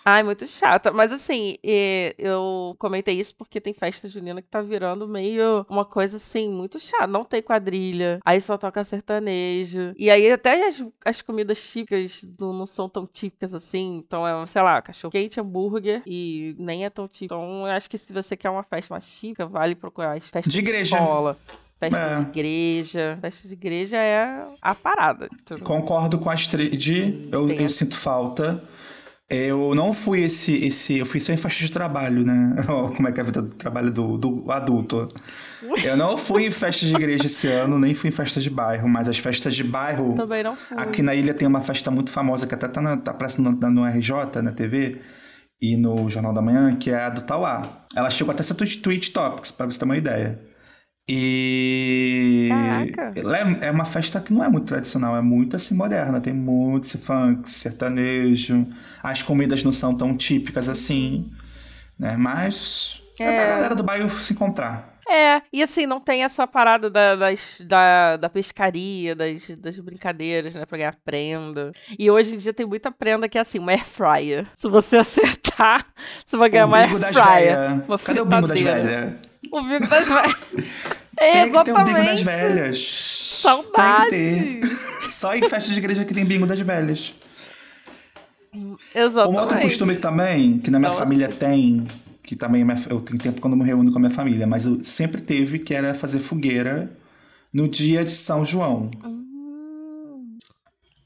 Ai, 0.05 0.23
muito 0.23 0.47
chata. 0.47 0.91
Mas 0.91 1.13
assim, 1.13 1.57
eu 1.63 2.75
comentei 2.79 3.21
isso 3.21 3.35
porque 3.35 3.61
tem 3.61 3.75
festa 3.75 4.09
junina 4.09 4.41
que 4.41 4.49
tá 4.49 4.63
virando 4.63 5.07
meio 5.07 5.67
uma 5.69 5.85
coisa 5.85 6.17
assim, 6.17 6.49
muito 6.51 6.81
chata. 6.81 7.07
Não 7.07 7.25
tem 7.25 7.43
quadrilha, 7.43 8.19
aí 8.25 8.41
só 8.41 8.57
toca 8.57 8.83
sertanejo. 8.85 9.93
E 9.99 10.11
aí 10.11 10.33
até 10.33 10.69
as, 10.69 10.83
as 11.05 11.21
comidas 11.21 11.61
típicas 11.63 12.25
não, 12.41 12.55
não 12.55 12.65
são 12.65 12.89
tão 12.89 13.07
típicas 13.07 13.53
assim. 13.53 13.99
Então 14.07 14.27
é, 14.27 14.47
sei 14.47 14.63
lá, 14.63 14.81
cachorro 14.81 15.13
quente, 15.13 15.39
hambúrguer 15.41 16.01
e 16.07 16.57
nem 16.59 16.87
é 16.87 16.91
tão 16.91 17.07
típico. 17.07 17.35
Então 17.35 17.67
eu 17.67 17.73
acho 17.73 17.91
que 17.91 17.99
se 17.99 18.11
você 18.11 18.35
quer 18.35 18.49
uma 18.49 18.63
festa 18.63 18.95
mais 18.95 19.05
típica, 19.07 19.45
vale 19.45 19.75
procurar 19.75 20.17
as 20.17 20.27
festas 20.27 20.51
De 20.51 20.59
igreja. 20.61 20.97
escola. 20.97 21.37
Festa 21.79 21.99
É. 21.99 22.17
de 22.17 22.23
igreja. 22.23 23.19
Festa 23.21 23.49
de 23.49 23.55
igreja 23.55 23.97
é 23.97 24.43
a 24.61 24.75
parada. 24.75 25.29
entendeu? 25.33 25.65
Concordo 25.65 26.19
com 26.19 26.29
a 26.29 26.33
Astrid, 26.35 27.29
eu, 27.31 27.49
eu 27.51 27.69
sinto 27.69 27.97
falta. 27.97 28.63
Eu 29.31 29.75
não 29.75 29.93
fui 29.93 30.23
esse, 30.23 30.65
esse. 30.65 30.97
Eu 30.97 31.05
fui 31.05 31.21
só 31.21 31.35
em 31.35 31.37
festa 31.37 31.63
de 31.63 31.71
trabalho, 31.71 32.25
né? 32.25 32.57
Como 32.97 33.07
é 33.07 33.13
que 33.13 33.21
é 33.21 33.23
a 33.23 33.27
vida 33.27 33.43
do 33.43 33.55
trabalho 33.55 33.91
do, 33.91 34.17
do 34.17 34.51
adulto? 34.51 35.07
Eu 35.85 35.99
não 35.99 36.17
fui 36.17 36.47
em 36.47 36.51
festa 36.51 36.87
de 36.87 36.95
igreja 36.95 37.27
esse 37.27 37.47
ano, 37.47 37.79
nem 37.79 37.93
fui 37.93 38.09
em 38.09 38.13
festa 38.13 38.41
de 38.41 38.49
bairro, 38.49 38.89
mas 38.89 39.07
as 39.07 39.19
festas 39.19 39.55
de 39.55 39.65
bairro. 39.65 40.15
Também 40.15 40.43
não 40.43 40.57
fui. 40.57 40.79
Aqui 40.81 41.03
na 41.03 41.15
ilha 41.15 41.35
tem 41.35 41.47
uma 41.47 41.61
festa 41.61 41.91
muito 41.91 42.11
famosa 42.11 42.47
que 42.47 42.55
até 42.55 42.69
tá, 42.69 42.81
na, 42.81 42.97
tá 42.97 43.11
aparecendo 43.11 43.51
no, 43.51 43.71
no 43.71 43.85
RJ, 43.85 44.41
na 44.43 44.51
TV, 44.51 44.99
e 45.61 45.77
no 45.77 46.09
Jornal 46.09 46.33
da 46.33 46.41
Manhã, 46.41 46.73
que 46.73 46.91
é 46.91 46.97
a 46.97 47.11
do 47.11 47.21
Tauá. 47.21 47.85
Ela 47.95 48.09
chegou 48.09 48.33
até 48.33 48.41
a 48.41 48.45
ser 48.45 48.55
Twitch 48.55 49.11
Topics, 49.13 49.51
pra 49.53 49.67
você 49.67 49.79
ter 49.79 49.85
uma 49.85 49.97
ideia. 49.99 50.41
E. 51.09 52.49
Caraca. 52.49 53.13
Ela 53.19 53.39
é, 53.39 53.59
é 53.69 53.71
uma 53.71 53.85
festa 53.85 54.21
que 54.21 54.33
não 54.33 54.45
é 54.45 54.49
muito 54.49 54.67
tradicional, 54.67 55.17
é 55.17 55.23
muito 55.23 55.57
assim 55.57 55.75
moderna. 55.75 56.21
Tem 56.21 56.33
muito 56.33 56.99
funk, 56.99 57.49
sertanejo. 57.49 58.67
As 59.03 59.23
comidas 59.23 59.63
não 59.65 59.73
são 59.73 59.95
tão 59.95 60.17
típicas 60.17 60.69
assim, 60.69 61.31
né? 61.99 62.17
Mas. 62.17 63.03
É, 63.21 63.25
É. 63.25 63.37
pra 63.37 63.47
galera 63.55 63.75
do 63.75 63.83
bairro 63.83 64.09
se 64.11 64.33
encontrar. 64.33 64.97
É, 65.11 65.41
e 65.51 65.63
assim, 65.63 65.87
não 65.87 65.99
tem 65.99 66.23
essa 66.23 66.47
parada 66.47 66.91
da, 66.91 67.17
das- 67.17 67.57
da, 67.67 68.19
da 68.19 68.29
pescaria, 68.29 69.15
das, 69.17 69.49
das 69.59 69.79
brincadeiras, 69.79 70.55
né, 70.55 70.67
pra 70.67 70.77
ganhar 70.77 70.95
prenda. 71.03 71.73
E 71.99 72.11
hoje 72.11 72.35
em 72.35 72.39
dia 72.39 72.53
tem 72.53 72.67
muita 72.67 72.91
prenda 72.93 73.27
que 73.27 73.39
é 73.39 73.41
assim, 73.41 73.59
uma 73.59 73.73
air 73.73 73.87
fryer. 73.87 74.47
Se 74.55 74.69
você 74.69 74.99
acertar, 75.01 75.87
você 76.27 76.37
vai 76.37 76.51
ganhar 76.51 76.67
o 76.67 76.69
uma 76.69 76.77
air 76.77 76.91
fryer. 76.91 77.85
Uma 77.89 77.99
Cadê 77.99 78.21
o 78.21 78.27
bingo 78.27 78.47
das 78.49 78.61
velhas? 78.61 79.15
O 79.53 79.63
bingo 79.63 79.89
das 79.89 80.07
velhas. 80.07 80.37
É, 81.21 81.33
Tem 81.43 81.53
que 81.53 81.65
ter 81.65 81.73
o 81.73 81.85
bingo 81.85 82.05
das 82.05 82.21
velhas. 82.23 82.79
Saudade. 83.43 84.11
Tem 84.11 84.61
que 84.61 84.69
ter. 84.69 85.11
Só 85.11 85.35
em 85.35 85.49
festa 85.49 85.73
de 85.73 85.79
igreja 85.79 86.05
que 86.05 86.15
tem 86.15 86.25
bingo 86.25 86.47
das 86.47 86.61
velhas. 86.61 87.15
Exatamente. 88.95 89.37
Um 89.37 89.41
outro 89.41 89.61
costume 89.61 89.95
que 89.97 90.01
também, 90.01 90.59
que 90.61 90.71
na 90.71 90.79
minha 90.79 90.91
Nossa. 90.91 91.01
família 91.03 91.29
tem, 91.29 91.85
que 92.23 92.37
também 92.37 92.65
minha- 92.65 92.79
eu 92.89 93.01
tenho 93.01 93.19
tempo 93.19 93.41
quando 93.41 93.55
eu 93.55 93.59
me 93.59 93.65
reúno 93.65 93.91
com 93.91 93.99
a 93.99 94.01
minha 94.01 94.13
família, 94.13 94.47
mas 94.47 94.65
eu 94.65 94.79
sempre 94.85 95.21
teve, 95.21 95.59
que 95.59 95.75
era 95.75 95.93
fazer 95.93 96.21
fogueira 96.21 96.97
no 97.53 97.69
dia 97.69 98.05
de 98.05 98.11
São 98.13 98.45
João. 98.45 98.89
Hum. 99.05 100.39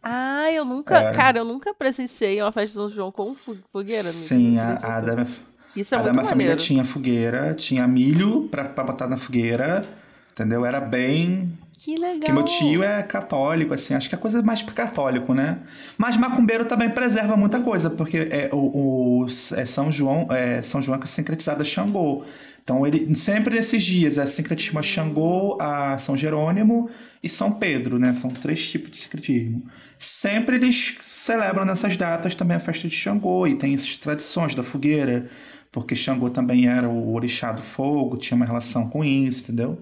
Ah, 0.02 0.50
eu 0.52 0.64
nunca, 0.64 0.98
Era. 0.98 1.12
cara, 1.12 1.38
eu 1.38 1.44
nunca 1.44 1.72
presenciei 1.72 2.42
uma 2.42 2.52
festa 2.52 2.68
de 2.68 2.74
São 2.74 2.90
João 2.90 3.10
com 3.12 3.34
fo- 3.34 3.56
fogueira. 3.72 4.02
Sim, 4.02 4.58
a, 4.58 4.74
a 4.96 5.00
da 5.00 5.14
minha, 5.14 5.26
Isso 5.74 5.94
é 5.94 5.98
a 5.98 6.02
da 6.02 6.06
muito 6.08 6.20
minha 6.20 6.28
família 6.30 6.56
tinha 6.56 6.84
fogueira, 6.84 7.54
tinha 7.54 7.86
milho 7.88 8.48
pra, 8.50 8.64
pra 8.64 8.84
botar 8.84 9.06
na 9.08 9.16
fogueira, 9.16 9.84
entendeu? 10.32 10.64
Era 10.66 10.80
bem 10.80 11.46
Que 11.78 11.94
legal. 11.96 12.18
Porque 12.18 12.32
meu 12.32 12.44
tio 12.44 12.82
é 12.82 13.02
católico, 13.02 13.72
assim, 13.74 13.94
acho 13.94 14.08
que 14.08 14.14
é 14.14 14.18
coisa 14.18 14.42
mais 14.42 14.62
pra 14.62 14.74
católico, 14.74 15.32
né? 15.34 15.58
Mas 15.98 16.16
macumbeiro 16.16 16.64
também 16.64 16.90
preserva 16.90 17.36
muita 17.36 17.60
coisa, 17.60 17.88
porque 17.90 18.18
é, 18.30 18.50
o, 18.52 19.22
o- 19.22 19.26
é 19.56 19.64
São 19.64 19.90
João 19.90 20.26
é 20.30 20.62
São 20.62 20.80
João 20.82 20.98
que 20.98 21.04
é 21.04 21.08
sincretizado 21.08 21.62
a 21.62 21.64
Xangô. 21.64 22.24
Então, 22.64 22.86
ele 22.86 23.12
sempre 23.16 23.56
nesses 23.56 23.82
dias 23.82 24.18
é 24.18 24.24
sincretismo 24.26 24.78
a 24.78 24.82
Xangô, 24.82 25.58
a 25.60 25.98
São 25.98 26.16
Jerônimo 26.16 26.88
e 27.20 27.28
São 27.28 27.50
Pedro, 27.50 27.98
né? 27.98 28.14
São 28.14 28.30
três 28.30 28.70
tipos 28.70 28.90
de 28.92 28.98
sincretismo. 28.98 29.64
Sempre 29.98 30.56
eles 30.56 30.96
celebram 31.00 31.64
nessas 31.64 31.96
datas 31.96 32.36
também 32.36 32.56
a 32.56 32.60
festa 32.60 32.86
de 32.86 32.94
Xangô 32.94 33.48
e 33.48 33.54
tem 33.56 33.74
essas 33.74 33.96
tradições 33.96 34.54
da 34.54 34.62
fogueira, 34.62 35.26
porque 35.72 35.96
Xangô 35.96 36.30
também 36.30 36.68
era 36.68 36.88
o 36.88 37.12
orixá 37.12 37.50
do 37.50 37.62
fogo, 37.62 38.16
tinha 38.16 38.36
uma 38.36 38.46
relação 38.46 38.88
com 38.88 39.02
isso, 39.02 39.44
entendeu? 39.44 39.78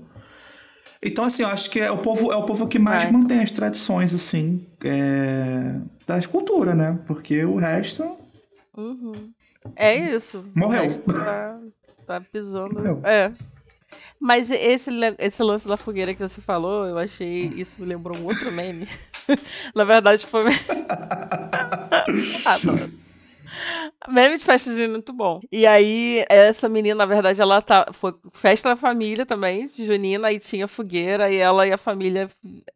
Então, 1.02 1.24
assim, 1.24 1.42
eu 1.42 1.48
acho 1.48 1.70
que 1.70 1.80
é 1.80 1.90
o 1.90 1.98
povo, 1.98 2.32
é 2.32 2.36
o 2.36 2.44
povo 2.44 2.68
que 2.68 2.78
mais 2.78 3.10
mantém 3.10 3.40
as 3.40 3.50
tradições, 3.50 4.14
assim, 4.14 4.66
é, 4.84 5.80
da 6.06 6.20
cultura, 6.28 6.74
né? 6.74 6.98
Porque 7.06 7.44
o 7.44 7.56
resto 7.56 8.16
Uhum. 8.76 9.32
É 9.76 9.94
isso. 9.94 10.44
Morreu. 10.54 10.88
Tá, 11.02 11.54
tá 12.06 12.20
pisando. 12.20 12.74
Morreu. 12.74 13.00
É. 13.04 13.32
Mas 14.18 14.50
esse, 14.50 14.90
esse 15.18 15.42
lance 15.42 15.66
da 15.66 15.76
fogueira 15.76 16.14
que 16.14 16.22
você 16.22 16.40
falou, 16.40 16.86
eu 16.86 16.98
achei. 16.98 17.46
Isso 17.56 17.80
me 17.80 17.88
lembrou 17.88 18.16
um 18.16 18.24
outro 18.24 18.50
meme. 18.52 18.88
Na 19.74 19.84
verdade, 19.84 20.26
foi. 20.26 20.44
ah, 22.46 22.58
não. 22.64 22.90
Meme 24.08 24.38
de 24.38 24.44
festa 24.44 24.70
junina 24.70 24.92
muito 24.94 25.12
bom. 25.12 25.40
E 25.52 25.66
aí, 25.66 26.24
essa 26.28 26.68
menina, 26.70 26.94
na 26.94 27.06
verdade, 27.06 27.40
ela 27.40 27.60
tá. 27.60 27.86
Foi 27.92 28.14
festa 28.32 28.70
da 28.70 28.76
família 28.76 29.26
também, 29.26 29.68
de 29.68 29.84
junina, 29.84 30.32
e 30.32 30.38
tinha 30.38 30.66
fogueira, 30.66 31.30
e 31.30 31.36
ela 31.36 31.66
e 31.66 31.72
a 31.72 31.76
família 31.76 32.28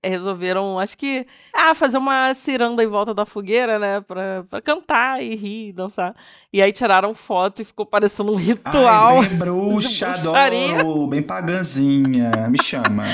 resolveram, 0.05 0.79
acho 0.79 0.99
que, 0.99 1.27
ah, 1.55 1.75
fazer 1.75 1.97
uma 1.97 2.35
ciranda 2.35 2.85
em 2.85 2.87
volta 2.87 3.15
da 3.15 3.25
fogueira, 3.25 3.79
né? 3.79 4.03
Pra, 4.03 4.45
pra 4.51 4.61
cantar 4.61 5.23
e 5.23 5.35
rir 5.35 5.69
e 5.69 5.73
dançar. 5.73 6.15
E 6.53 6.61
aí 6.61 6.71
tiraram 6.73 7.15
foto 7.15 7.63
e 7.63 7.65
ficou 7.65 7.87
parecendo 7.87 8.31
um 8.33 8.37
ritual. 8.37 9.21
Ai, 9.21 9.29
bem 9.29 9.39
bruxa, 9.39 10.09
adoro, 10.15 11.07
bem 11.07 11.23
paganzinha, 11.23 12.49
me 12.51 12.63
chama. 12.63 13.05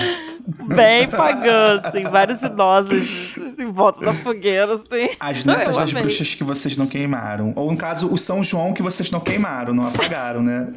Bem 0.74 1.08
pagã, 1.08 1.80
assim, 1.82 2.02
vários 2.04 2.42
idosos 2.42 3.34
em 3.70 3.72
volta 3.72 4.04
da 4.04 4.12
fogueira, 4.12 4.74
assim. 4.74 5.16
As 5.18 5.44
netas 5.44 5.76
das 5.76 5.90
amei. 5.90 6.02
bruxas 6.02 6.34
que 6.34 6.42
vocês 6.44 6.76
não 6.76 6.86
queimaram. 6.86 7.52
Ou, 7.56 7.70
no 7.70 7.78
caso, 7.78 8.12
o 8.12 8.18
São 8.18 8.42
João 8.42 8.74
que 8.74 8.82
vocês 8.82 9.10
não 9.10 9.20
queimaram, 9.20 9.72
não 9.72 9.86
apagaram, 9.86 10.42
né? 10.42 10.68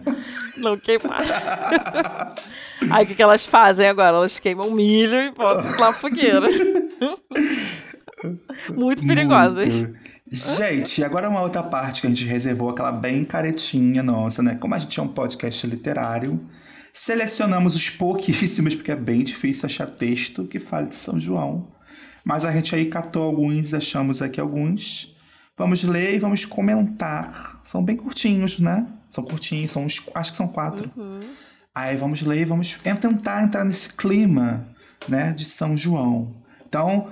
Não 0.58 0.78
queimar. 0.78 1.24
Aí 2.92 3.04
o 3.04 3.08
que, 3.08 3.16
que 3.16 3.24
elas 3.24 3.46
fazem 3.46 3.88
agora? 3.88 4.18
Elas 4.18 4.40
queimam 4.40 4.72
milho 4.72 5.20
e 5.20 5.32
botam 5.32 5.80
na 5.80 5.92
fogueira. 5.92 6.48
Muito 8.70 9.06
perigosas. 9.06 9.82
Muito. 9.82 10.00
Gente, 10.32 11.04
agora 11.04 11.30
uma 11.30 11.42
outra 11.42 11.62
parte 11.62 12.02
que 12.02 12.08
a 12.08 12.10
gente 12.10 12.26
reservou, 12.26 12.70
aquela 12.70 12.92
bem 12.92 13.26
caretinha 13.26 14.02
nossa, 14.02 14.42
né? 14.42 14.56
Como 14.56 14.74
a 14.74 14.78
gente 14.78 15.00
é 15.00 15.04
um 15.04 15.08
podcast 15.08 15.68
literário, 15.68 16.40
selecionamos 16.94 17.76
os 17.76 17.90
pouquíssimos, 17.90 18.76
porque 18.76 18.92
é 18.92 18.96
bem 18.96 19.24
difícil 19.24 19.66
achar 19.66 19.90
texto 19.90 20.46
que 20.46 20.60
fale 20.60 20.88
de 20.88 20.96
São 20.96 21.20
João. 21.20 21.68
Mas 22.24 22.46
a 22.46 22.52
gente 22.52 22.74
aí 22.76 22.86
catou 22.86 23.24
alguns, 23.24 23.74
achamos 23.74 24.22
aqui 24.22 24.40
alguns. 24.40 25.16
Vamos 25.58 25.84
ler 25.84 26.16
e 26.16 26.20
vamos 26.20 26.46
comentar. 26.46 27.60
São 27.64 27.84
bem 27.84 27.96
curtinhos, 27.96 28.60
né? 28.60 28.88
São 29.10 29.24
curtinhos, 29.24 29.72
são 29.72 29.86
uns, 29.86 30.02
acho 30.16 30.32
que 30.32 30.38
são 30.38 30.48
quatro. 30.48 30.90
Aí 31.76 31.96
vamos 31.98 32.22
ler 32.22 32.42
e 32.42 32.46
vamos 32.46 32.78
en- 32.86 32.96
tentar 32.96 33.44
entrar 33.44 33.64
nesse 33.66 33.90
clima, 33.94 34.66
né, 35.10 35.32
de 35.34 35.44
São 35.46 35.76
João. 35.76 36.36
Então, 36.68 37.12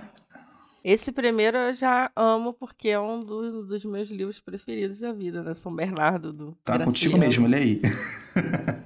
Esse 0.83 1.11
primeiro 1.11 1.55
eu 1.57 1.73
já 1.75 2.09
amo 2.15 2.53
porque 2.53 2.89
é 2.89 2.99
um 2.99 3.19
do- 3.19 3.63
dos 3.67 3.85
meus 3.85 4.09
livros 4.09 4.39
preferidos 4.39 4.97
da 4.99 5.13
vida, 5.13 5.43
né? 5.43 5.53
São 5.53 5.75
Bernardo 5.75 6.33
do 6.33 6.57
tá 6.65 6.79
contigo 6.79 7.17
mesmo, 7.19 7.45
lê 7.47 7.57
aí. 7.57 7.81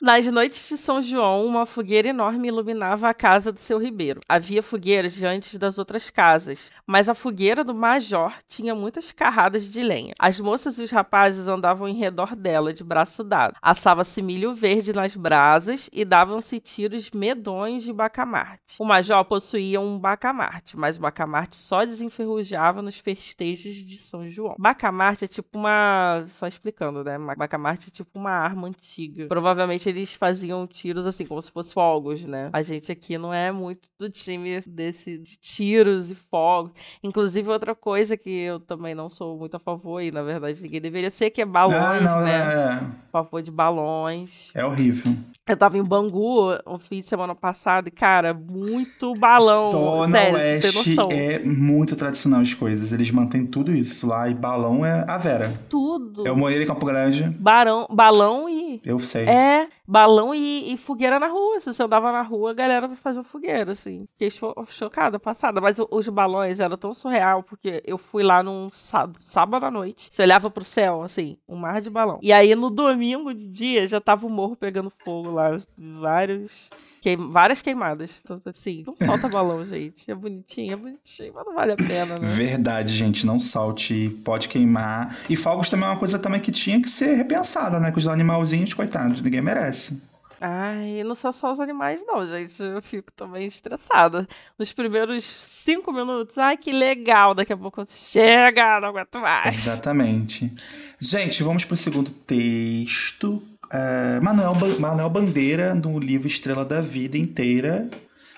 Nas 0.00 0.24
noites 0.26 0.68
de 0.68 0.76
São 0.76 1.02
João, 1.02 1.44
uma 1.44 1.66
fogueira 1.66 2.08
enorme 2.08 2.46
iluminava 2.46 3.08
a 3.08 3.14
casa 3.14 3.50
do 3.50 3.58
seu 3.58 3.78
ribeiro. 3.78 4.20
Havia 4.28 4.62
fogueiras 4.62 5.12
diante 5.12 5.58
das 5.58 5.76
outras 5.76 6.08
casas, 6.08 6.70
mas 6.86 7.08
a 7.08 7.14
fogueira 7.14 7.64
do 7.64 7.74
Major 7.74 8.32
tinha 8.46 8.76
muitas 8.76 9.10
carradas 9.10 9.64
de 9.64 9.82
lenha. 9.82 10.14
As 10.16 10.38
moças 10.38 10.78
e 10.78 10.84
os 10.84 10.92
rapazes 10.92 11.48
andavam 11.48 11.88
em 11.88 11.96
redor 11.96 12.36
dela, 12.36 12.72
de 12.72 12.84
braço 12.84 13.24
dado. 13.24 13.56
Assava-se 13.60 14.22
milho 14.22 14.54
verde 14.54 14.92
nas 14.92 15.16
brasas 15.16 15.90
e 15.92 16.04
davam-se 16.04 16.60
tiros 16.60 17.10
medonhos 17.10 17.82
de 17.82 17.92
bacamarte. 17.92 18.76
O 18.78 18.84
Major 18.84 19.24
possuía 19.24 19.80
um 19.80 19.98
bacamarte, 19.98 20.76
mas 20.76 20.96
o 20.96 21.00
bacamarte 21.00 21.56
só 21.56 21.84
desenferrujava 21.84 22.80
nos 22.82 23.00
festejos 23.00 23.74
de 23.74 23.96
São 23.96 24.30
João. 24.30 24.54
Bacamarte 24.60 25.24
é 25.24 25.28
tipo 25.28 25.58
uma. 25.58 26.24
Só 26.30 26.46
explicando, 26.46 27.02
né? 27.02 27.18
Bacamarte 27.36 27.88
é 27.88 27.90
tipo 27.90 28.16
uma 28.16 28.30
arma 28.30 28.68
antiga. 28.68 29.26
Provavelmente 29.26 29.87
eles 29.88 30.14
faziam 30.14 30.66
tiros 30.66 31.06
assim, 31.06 31.24
como 31.26 31.40
se 31.42 31.50
fossem 31.50 31.72
fogos, 31.72 32.24
né? 32.24 32.50
A 32.52 32.62
gente 32.62 32.90
aqui 32.92 33.16
não 33.18 33.32
é 33.32 33.50
muito 33.52 33.88
do 33.98 34.08
time 34.10 34.60
desse 34.66 35.18
de 35.18 35.36
tiros 35.38 36.10
e 36.10 36.14
fogos. 36.14 36.72
Inclusive, 37.02 37.48
outra 37.50 37.74
coisa 37.74 38.16
que 38.16 38.30
eu 38.30 38.60
também 38.60 38.94
não 38.94 39.08
sou 39.08 39.36
muito 39.38 39.56
a 39.56 39.60
favor, 39.60 40.00
e 40.02 40.10
na 40.10 40.22
verdade 40.22 40.62
ninguém 40.62 40.80
deveria 40.80 41.10
ser, 41.10 41.30
que 41.30 41.40
é 41.42 41.46
balões, 41.46 41.82
Ah, 41.82 42.00
não, 42.00 42.20
né? 42.24 42.32
é, 42.32 42.72
A 42.72 43.10
favor 43.10 43.42
de 43.42 43.50
balões. 43.50 44.50
é 44.54 44.64
horrível. 44.64 45.14
Eu 45.46 45.56
tava 45.56 45.78
em 45.78 45.82
Bangu 45.82 46.50
um 46.66 46.78
fim 46.78 46.98
de 46.98 47.04
semana 47.06 47.34
passado 47.34 47.88
e, 47.88 47.90
cara, 47.90 48.34
muito 48.34 49.14
balão. 49.14 49.70
Só 49.70 50.08
Sério, 50.08 50.34
tem 50.34 50.34
Oeste 50.34 50.96
é 51.10 51.38
muito 51.40 51.96
tradicional 51.96 52.40
as 52.40 52.52
coisas. 52.52 52.92
Eles 52.92 53.10
mantêm 53.10 53.46
tudo 53.46 53.72
isso 53.74 54.06
lá. 54.06 54.28
E 54.28 54.34
balão 54.34 54.84
é 54.84 55.04
a 55.08 55.16
Vera. 55.16 55.50
Tudo. 55.70 56.26
Eu 56.26 56.36
morei 56.36 56.62
em 56.62 56.66
Campo 56.66 56.84
Grande, 56.84 57.24
Barão, 57.30 57.86
balão 57.90 58.46
e. 58.48 58.67
eu 58.84 58.98
sei. 58.98 59.24
É, 59.28 59.68
balão 59.86 60.34
e, 60.34 60.72
e 60.72 60.76
fogueira 60.76 61.18
na 61.18 61.26
rua. 61.28 61.60
Se 61.60 61.72
você 61.72 61.82
andava 61.82 62.10
na 62.12 62.22
rua, 62.22 62.50
a 62.50 62.54
galera 62.54 62.88
fazia 62.96 63.22
fogueira, 63.24 63.72
assim. 63.72 64.06
Fiquei 64.12 64.30
cho- 64.30 64.54
chocada, 64.68 65.18
passada. 65.18 65.60
Mas 65.60 65.76
os 65.90 66.08
balões 66.08 66.60
eram 66.60 66.76
tão 66.76 66.92
surreal, 66.94 67.42
porque 67.42 67.82
eu 67.86 67.98
fui 67.98 68.22
lá 68.22 68.42
num 68.42 68.68
sá- 68.70 69.08
sábado 69.20 69.64
à 69.66 69.70
noite. 69.70 70.08
Você 70.10 70.22
olhava 70.22 70.50
pro 70.50 70.64
céu, 70.64 71.02
assim, 71.02 71.36
um 71.48 71.56
mar 71.56 71.80
de 71.80 71.90
balão. 71.90 72.18
E 72.22 72.32
aí 72.32 72.54
no 72.54 72.70
domingo 72.70 73.32
de 73.34 73.46
dia 73.46 73.86
já 73.86 74.00
tava 74.00 74.26
o 74.26 74.30
morro 74.30 74.56
pegando 74.56 74.92
fogo 74.98 75.30
lá. 75.30 75.56
Vários. 76.00 76.70
Queim, 77.00 77.30
várias 77.30 77.62
queimadas. 77.62 78.20
Então, 78.24 78.40
assim, 78.46 78.82
não 78.86 78.96
solta 78.96 79.28
balão, 79.28 79.64
gente. 79.66 80.10
É 80.10 80.14
bonitinho, 80.14 80.72
é 80.72 80.76
bonitinho, 80.76 81.32
mas 81.34 81.44
não 81.46 81.54
vale 81.54 81.72
a 81.72 81.76
pena, 81.76 82.14
né? 82.18 82.26
Verdade, 82.28 82.92
gente, 82.94 83.26
não 83.26 83.38
solte, 83.38 84.08
pode 84.24 84.48
queimar. 84.48 85.16
E 85.28 85.36
fogos 85.36 85.68
também 85.70 85.86
é 85.86 85.90
uma 85.90 85.98
coisa 85.98 86.18
também 86.18 86.40
que 86.40 86.50
tinha 86.50 86.80
que 86.80 86.88
ser 86.88 87.14
repensada, 87.14 87.78
né? 87.78 87.90
Com 87.90 87.98
os 87.98 88.08
animalzinhos, 88.08 88.57
coitados, 88.74 89.20
ninguém 89.22 89.40
merece. 89.40 90.02
Ai, 90.40 91.02
não 91.02 91.16
são 91.16 91.32
só 91.32 91.50
os 91.50 91.58
animais, 91.58 92.00
não, 92.06 92.24
gente. 92.26 92.62
Eu 92.62 92.80
fico 92.80 93.12
também 93.12 93.46
estressada. 93.48 94.28
Nos 94.56 94.72
primeiros 94.72 95.24
cinco 95.24 95.92
minutos, 95.92 96.38
ai, 96.38 96.56
que 96.56 96.70
legal. 96.70 97.34
Daqui 97.34 97.52
a 97.52 97.56
pouco, 97.56 97.84
chega, 97.88 98.80
não 98.80 98.90
aguento 98.90 99.18
mais. 99.18 99.56
Exatamente. 99.56 100.52
Gente, 101.00 101.42
vamos 101.42 101.64
pro 101.64 101.76
segundo 101.76 102.10
texto. 102.12 103.42
É, 103.70 104.20
Manuel, 104.20 104.54
Ba- 104.54 104.78
Manuel 104.78 105.10
Bandeira, 105.10 105.74
no 105.74 105.98
livro 105.98 106.28
Estrela 106.28 106.64
da 106.64 106.80
Vida 106.80 107.18
inteira, 107.18 107.90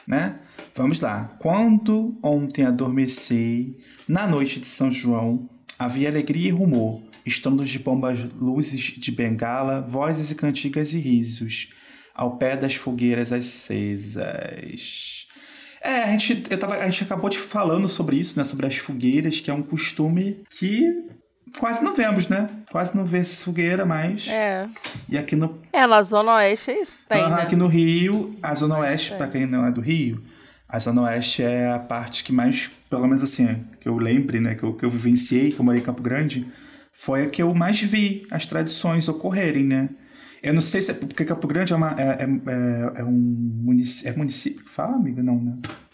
né? 0.07 0.39
Vamos 0.75 1.00
lá. 1.00 1.29
Quando 1.39 2.19
ontem 2.23 2.65
adormeci, 2.65 3.77
na 4.09 4.27
noite 4.27 4.59
de 4.59 4.67
São 4.67 4.91
João, 4.91 5.49
havia 5.79 6.09
alegria 6.09 6.49
e 6.49 6.53
rumor, 6.53 7.00
estrondos 7.25 7.69
de 7.69 7.79
bombas, 7.79 8.25
luzes 8.35 8.81
de 8.81 9.12
bengala, 9.12 9.81
vozes 9.81 10.31
e 10.31 10.35
cantigas 10.35 10.93
e 10.93 10.99
risos, 10.99 11.71
ao 12.15 12.37
pé 12.37 12.57
das 12.57 12.75
fogueiras 12.75 13.33
acesas. 13.33 15.27
É, 15.83 16.03
a 16.05 16.11
gente, 16.11 16.45
eu 16.50 16.59
tava, 16.59 16.77
a 16.77 16.91
gente 16.91 17.05
acabou 17.05 17.31
de 17.31 17.39
falando 17.39 17.89
sobre 17.89 18.17
isso, 18.17 18.39
né? 18.39 18.45
Sobre 18.45 18.67
as 18.67 18.77
fogueiras, 18.77 19.41
que 19.41 19.50
é 19.50 19.55
um 19.55 19.62
costume 19.62 20.45
que 20.50 20.83
quase 21.59 21.83
não 21.83 21.95
vemos, 21.95 22.29
né? 22.29 22.49
Quase 22.71 22.95
não 22.95 23.07
vê 23.07 23.25
fogueira 23.25 23.87
mais. 23.87 24.29
É. 24.29 24.69
E 25.09 25.17
aqui 25.17 25.35
no, 25.35 25.59
É, 25.73 25.87
na 25.87 26.03
Zona 26.03 26.35
Oeste 26.35 26.71
é 26.71 26.83
isso. 26.83 26.99
Tem, 27.09 27.23
Aham, 27.23 27.37
né? 27.37 27.43
aqui 27.43 27.57
no 27.57 27.67
Rio, 27.67 28.37
a 28.43 28.55
Zona 28.55 28.79
Oeste, 28.79 29.15
pra 29.15 29.27
quem 29.27 29.47
não 29.47 29.65
é 29.67 29.73
do 29.73 29.81
Rio, 29.81 30.23
a 30.69 30.79
Zona 30.79 31.03
Oeste 31.03 31.43
é 31.43 31.71
a 31.73 31.79
parte 31.79 32.23
que 32.23 32.33
mais, 32.33 32.71
pelo 32.89 33.07
menos 33.07 33.23
assim, 33.23 33.65
que 33.81 33.89
eu 33.89 33.97
lembre, 33.97 34.39
né? 34.39 34.55
Que 34.55 34.62
eu, 34.62 34.75
que 34.75 34.85
eu 34.85 34.91
vivenciei, 34.91 35.50
que 35.50 35.59
eu 35.59 35.65
morei 35.65 35.81
em 35.81 35.85
Campo 35.85 36.03
Grande, 36.03 36.47
foi 36.92 37.25
a 37.25 37.26
que 37.26 37.42
eu 37.42 37.54
mais 37.54 37.80
vi 37.80 38.26
as 38.30 38.47
tradições 38.47 39.09
ocorrerem, 39.09 39.64
né? 39.64 39.88
Eu 40.42 40.54
não 40.54 40.62
sei 40.62 40.80
se 40.80 40.90
é 40.90 40.94
porque 40.94 41.25
Campo 41.25 41.47
Grande 41.47 41.73
é, 41.73 41.76
uma, 41.76 41.94
é, 41.99 42.02
é, 42.02 42.25
é- 42.25 43.00
é 43.00 43.04
um 43.04 43.11
município. 43.11 44.11
É 44.12 44.16
município? 44.16 44.64
Fala, 44.66 44.97
amiga? 44.97 45.23
Não, 45.23 45.40
né? 45.42 45.56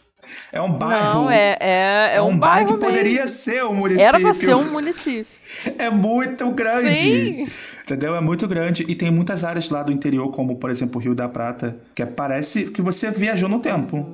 É 0.52 0.60
um 0.60 0.72
bairro. 0.76 1.04
Não, 1.22 1.30
é, 1.30 1.56
é, 1.60 2.16
é, 2.16 2.20
um, 2.22 2.36
bairro, 2.36 2.74
que 2.74 2.80
poderia 2.84 3.22
mesmo. 3.26 3.28
ser 3.38 3.64
um 3.64 3.74
município. 3.76 4.04
Era 4.08 4.18
pra 4.18 4.34
ser 4.34 4.56
um 4.56 4.72
município. 4.72 5.24
É 5.78 5.88
muito 5.88 6.50
grande. 6.50 6.96
Sim. 6.96 7.46
Entendeu? 7.84 8.16
É 8.16 8.20
muito 8.20 8.48
grande. 8.48 8.84
E 8.88 8.96
tem 8.96 9.08
muitas 9.08 9.44
áreas 9.44 9.70
lá 9.70 9.84
do 9.84 9.92
interior, 9.92 10.28
como, 10.32 10.56
por 10.56 10.68
exemplo, 10.68 11.00
o 11.00 11.04
Rio 11.04 11.14
da 11.14 11.28
Prata, 11.28 11.78
que 11.94 12.02
é- 12.02 12.06
parece 12.06 12.64
que 12.64 12.82
você 12.82 13.08
viajou 13.08 13.48
no 13.48 13.60
tempo. 13.60 14.04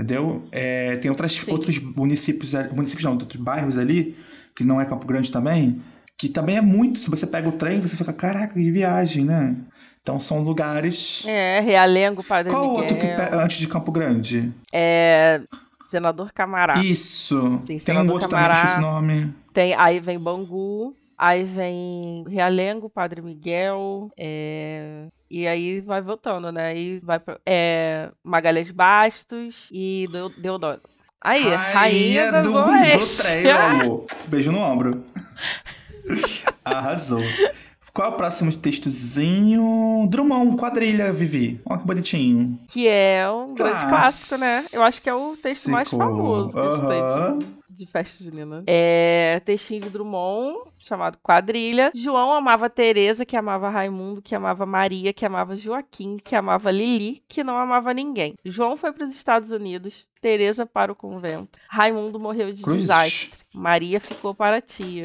Entendeu? 0.00 0.42
É, 0.50 0.96
tem 0.96 1.10
outras, 1.10 1.32
Sim. 1.32 1.50
outros 1.52 1.78
municípios, 1.78 2.52
municípios 2.72 3.04
não, 3.04 3.12
outros 3.12 3.36
bairros 3.36 3.76
ali, 3.76 4.16
que 4.56 4.64
não 4.64 4.80
é 4.80 4.86
Campo 4.86 5.06
Grande 5.06 5.30
também, 5.30 5.82
que 6.16 6.26
também 6.30 6.56
é 6.56 6.62
muito. 6.62 6.98
Se 6.98 7.10
você 7.10 7.26
pega 7.26 7.46
o 7.50 7.52
trem, 7.52 7.82
você 7.82 7.96
fica, 7.96 8.10
caraca, 8.10 8.54
que 8.54 8.70
viagem, 8.70 9.26
né? 9.26 9.54
Então 10.02 10.18
são 10.18 10.40
lugares. 10.40 11.26
É, 11.26 11.60
Realengo, 11.60 12.24
Padre 12.24 12.50
Qual 12.50 12.62
Miguel. 12.62 12.80
outro 12.80 12.96
que 12.96 13.06
antes 13.36 13.58
de 13.58 13.68
Campo 13.68 13.92
Grande? 13.92 14.50
É. 14.72 15.42
Senador 15.90 16.32
Camará. 16.32 16.78
Isso. 16.78 17.58
Tem 17.66 17.76
Tem, 17.76 17.78
senador 17.78 18.10
um 18.10 18.14
outro 18.14 18.28
Camará. 18.30 18.54
também 18.54 18.64
esse 18.64 18.80
nome. 18.80 19.34
Tem, 19.52 19.74
aí 19.74 19.98
vem 19.98 20.18
Bangu, 20.18 20.92
aí 21.18 21.44
vem 21.44 22.24
Realengo, 22.28 22.88
Padre 22.88 23.20
Miguel, 23.20 24.10
é, 24.16 25.06
e 25.28 25.46
aí 25.46 25.80
vai 25.80 26.00
voltando, 26.00 26.52
né? 26.52 26.66
Aí 26.66 26.98
vai 27.00 27.18
pra, 27.18 27.38
é, 27.44 28.10
Magalhães 28.22 28.70
Bastos 28.70 29.68
e 29.72 30.08
Deodoro. 30.38 30.78
Aí, 31.22 31.42
Rainha, 31.42 32.32
da 32.32 32.42
do, 32.42 32.52
Zona 32.52 32.66
do 32.66 32.72
Oeste. 32.72 33.22
trem, 33.22 33.42
meu 33.42 33.58
amor. 33.58 34.06
Beijo 34.26 34.52
no 34.52 34.58
ombro. 34.60 35.04
Arrasou. 36.64 37.20
Qual 37.92 38.12
é 38.12 38.14
o 38.14 38.16
próximo 38.16 38.56
textozinho? 38.56 40.06
Drummond, 40.08 40.56
quadrilha, 40.56 41.12
Vivi. 41.12 41.60
Olha 41.66 41.80
que 41.80 41.86
bonitinho. 41.86 42.58
que 42.72 42.88
é 42.88 43.28
um 43.30 43.52
grande 43.52 43.84
clássico, 43.86 44.40
né? 44.40 44.62
Eu 44.72 44.82
acho 44.84 45.02
que 45.02 45.10
é 45.10 45.14
o 45.14 45.34
texto 45.42 45.70
mais 45.70 45.90
famoso 45.90 46.52
que 46.52 46.58
a 46.58 46.76
gente 46.76 47.40
tem. 47.40 47.59
De, 47.80 47.86
de 47.86 47.90
festa 47.90 48.22
junina. 48.22 48.62
É 48.66 49.40
textinho 49.44 49.80
de 49.80 49.90
Drummond, 49.90 50.58
chamado 50.80 51.18
Quadrilha. 51.22 51.90
João 51.94 52.32
amava 52.32 52.68
Teresa, 52.70 53.24
que 53.24 53.36
amava 53.36 53.68
Raimundo, 53.68 54.22
que 54.22 54.34
amava 54.34 54.64
Maria, 54.66 55.12
que 55.12 55.24
amava 55.26 55.56
Joaquim, 55.56 56.16
que 56.16 56.34
amava 56.36 56.70
Lili, 56.70 57.22
que 57.28 57.42
não 57.42 57.56
amava 57.58 57.92
ninguém. 57.94 58.34
João 58.44 58.76
foi 58.76 58.92
para 58.92 59.06
os 59.06 59.14
Estados 59.14 59.50
Unidos, 59.50 60.06
Teresa 60.20 60.66
para 60.66 60.92
o 60.92 60.94
convento. 60.96 61.58
Raimundo 61.68 62.20
morreu 62.20 62.52
de 62.52 62.62
Cruzes. 62.62 62.82
desastre. 62.82 63.40
Maria 63.52 64.00
ficou 64.00 64.34
para 64.34 64.58
a 64.58 64.60
tia. 64.60 65.04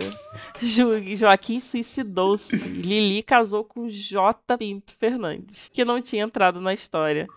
Jo- 0.62 1.02
Joaquim 1.16 1.60
suicidou-se. 1.60 2.56
Lili 2.70 3.24
casou 3.24 3.64
com 3.64 3.90
J. 3.90 4.58
Pinto 4.58 4.94
Fernandes, 5.00 5.70
que 5.74 5.84
não 5.86 6.02
tinha 6.02 6.24
entrado 6.24 6.62
na 6.62 6.74
história. 6.74 7.28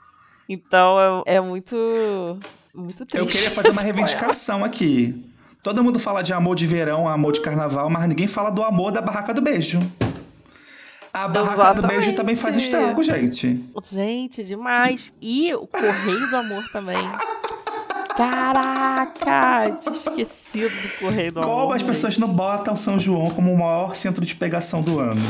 Então 0.48 1.22
é, 1.26 1.36
é 1.36 1.40
muito. 1.40 1.76
Muito 2.74 3.04
triste. 3.04 3.18
Eu 3.18 3.26
queria 3.26 3.50
fazer 3.50 3.70
uma 3.70 3.82
reivindicação 3.82 4.64
aqui. 4.64 5.24
Todo 5.62 5.82
mundo 5.82 5.98
fala 5.98 6.22
de 6.22 6.32
amor 6.32 6.54
de 6.54 6.66
verão, 6.66 7.08
amor 7.08 7.32
de 7.32 7.40
carnaval, 7.40 7.90
mas 7.90 8.08
ninguém 8.08 8.26
fala 8.26 8.50
do 8.50 8.62
amor 8.62 8.92
da 8.92 9.02
barraca 9.02 9.34
do 9.34 9.42
beijo. 9.42 9.80
A 11.12 11.26
barraca 11.26 11.82
do 11.82 11.88
beijo 11.88 12.12
também 12.12 12.36
faz 12.36 12.56
Exatamente. 12.56 13.00
estrago, 13.00 13.02
gente. 13.02 13.64
Gente, 13.90 14.44
demais. 14.44 15.12
E 15.20 15.52
o 15.54 15.66
Correio 15.66 16.30
do 16.30 16.36
Amor 16.36 16.64
também. 16.70 16.96
Caraca! 18.16 19.64
Esquecido 19.92 20.68
do 20.68 20.98
Correio 21.00 21.32
do 21.32 21.40
Amor. 21.40 21.50
Como 21.50 21.72
as 21.72 21.82
pessoas 21.82 22.14
gente. 22.14 22.20
não 22.20 22.32
botam 22.32 22.76
São 22.76 22.98
João 22.98 23.30
como 23.30 23.52
o 23.52 23.58
maior 23.58 23.96
centro 23.96 24.24
de 24.24 24.34
pegação 24.36 24.82
do 24.82 25.00
ano? 25.00 25.20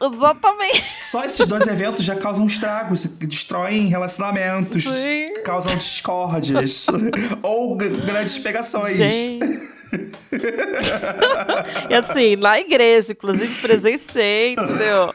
Exatamente. 0.00 0.84
Só 1.00 1.24
esses 1.24 1.46
dois 1.46 1.66
eventos 1.66 2.04
já 2.04 2.16
causam 2.16 2.46
estragos, 2.46 3.06
destroem 3.06 3.86
relacionamentos, 3.88 4.84
Sim. 4.84 5.26
causam 5.44 5.76
discórdias 5.76 6.86
ou 7.42 7.76
grandes 7.76 8.38
pegações. 8.38 8.96
Gente. 8.96 9.72
e 11.90 11.94
assim, 11.94 12.36
na 12.36 12.58
igreja, 12.58 13.12
inclusive 13.12 13.60
presenciei, 13.60 14.54
entendeu? 14.54 15.14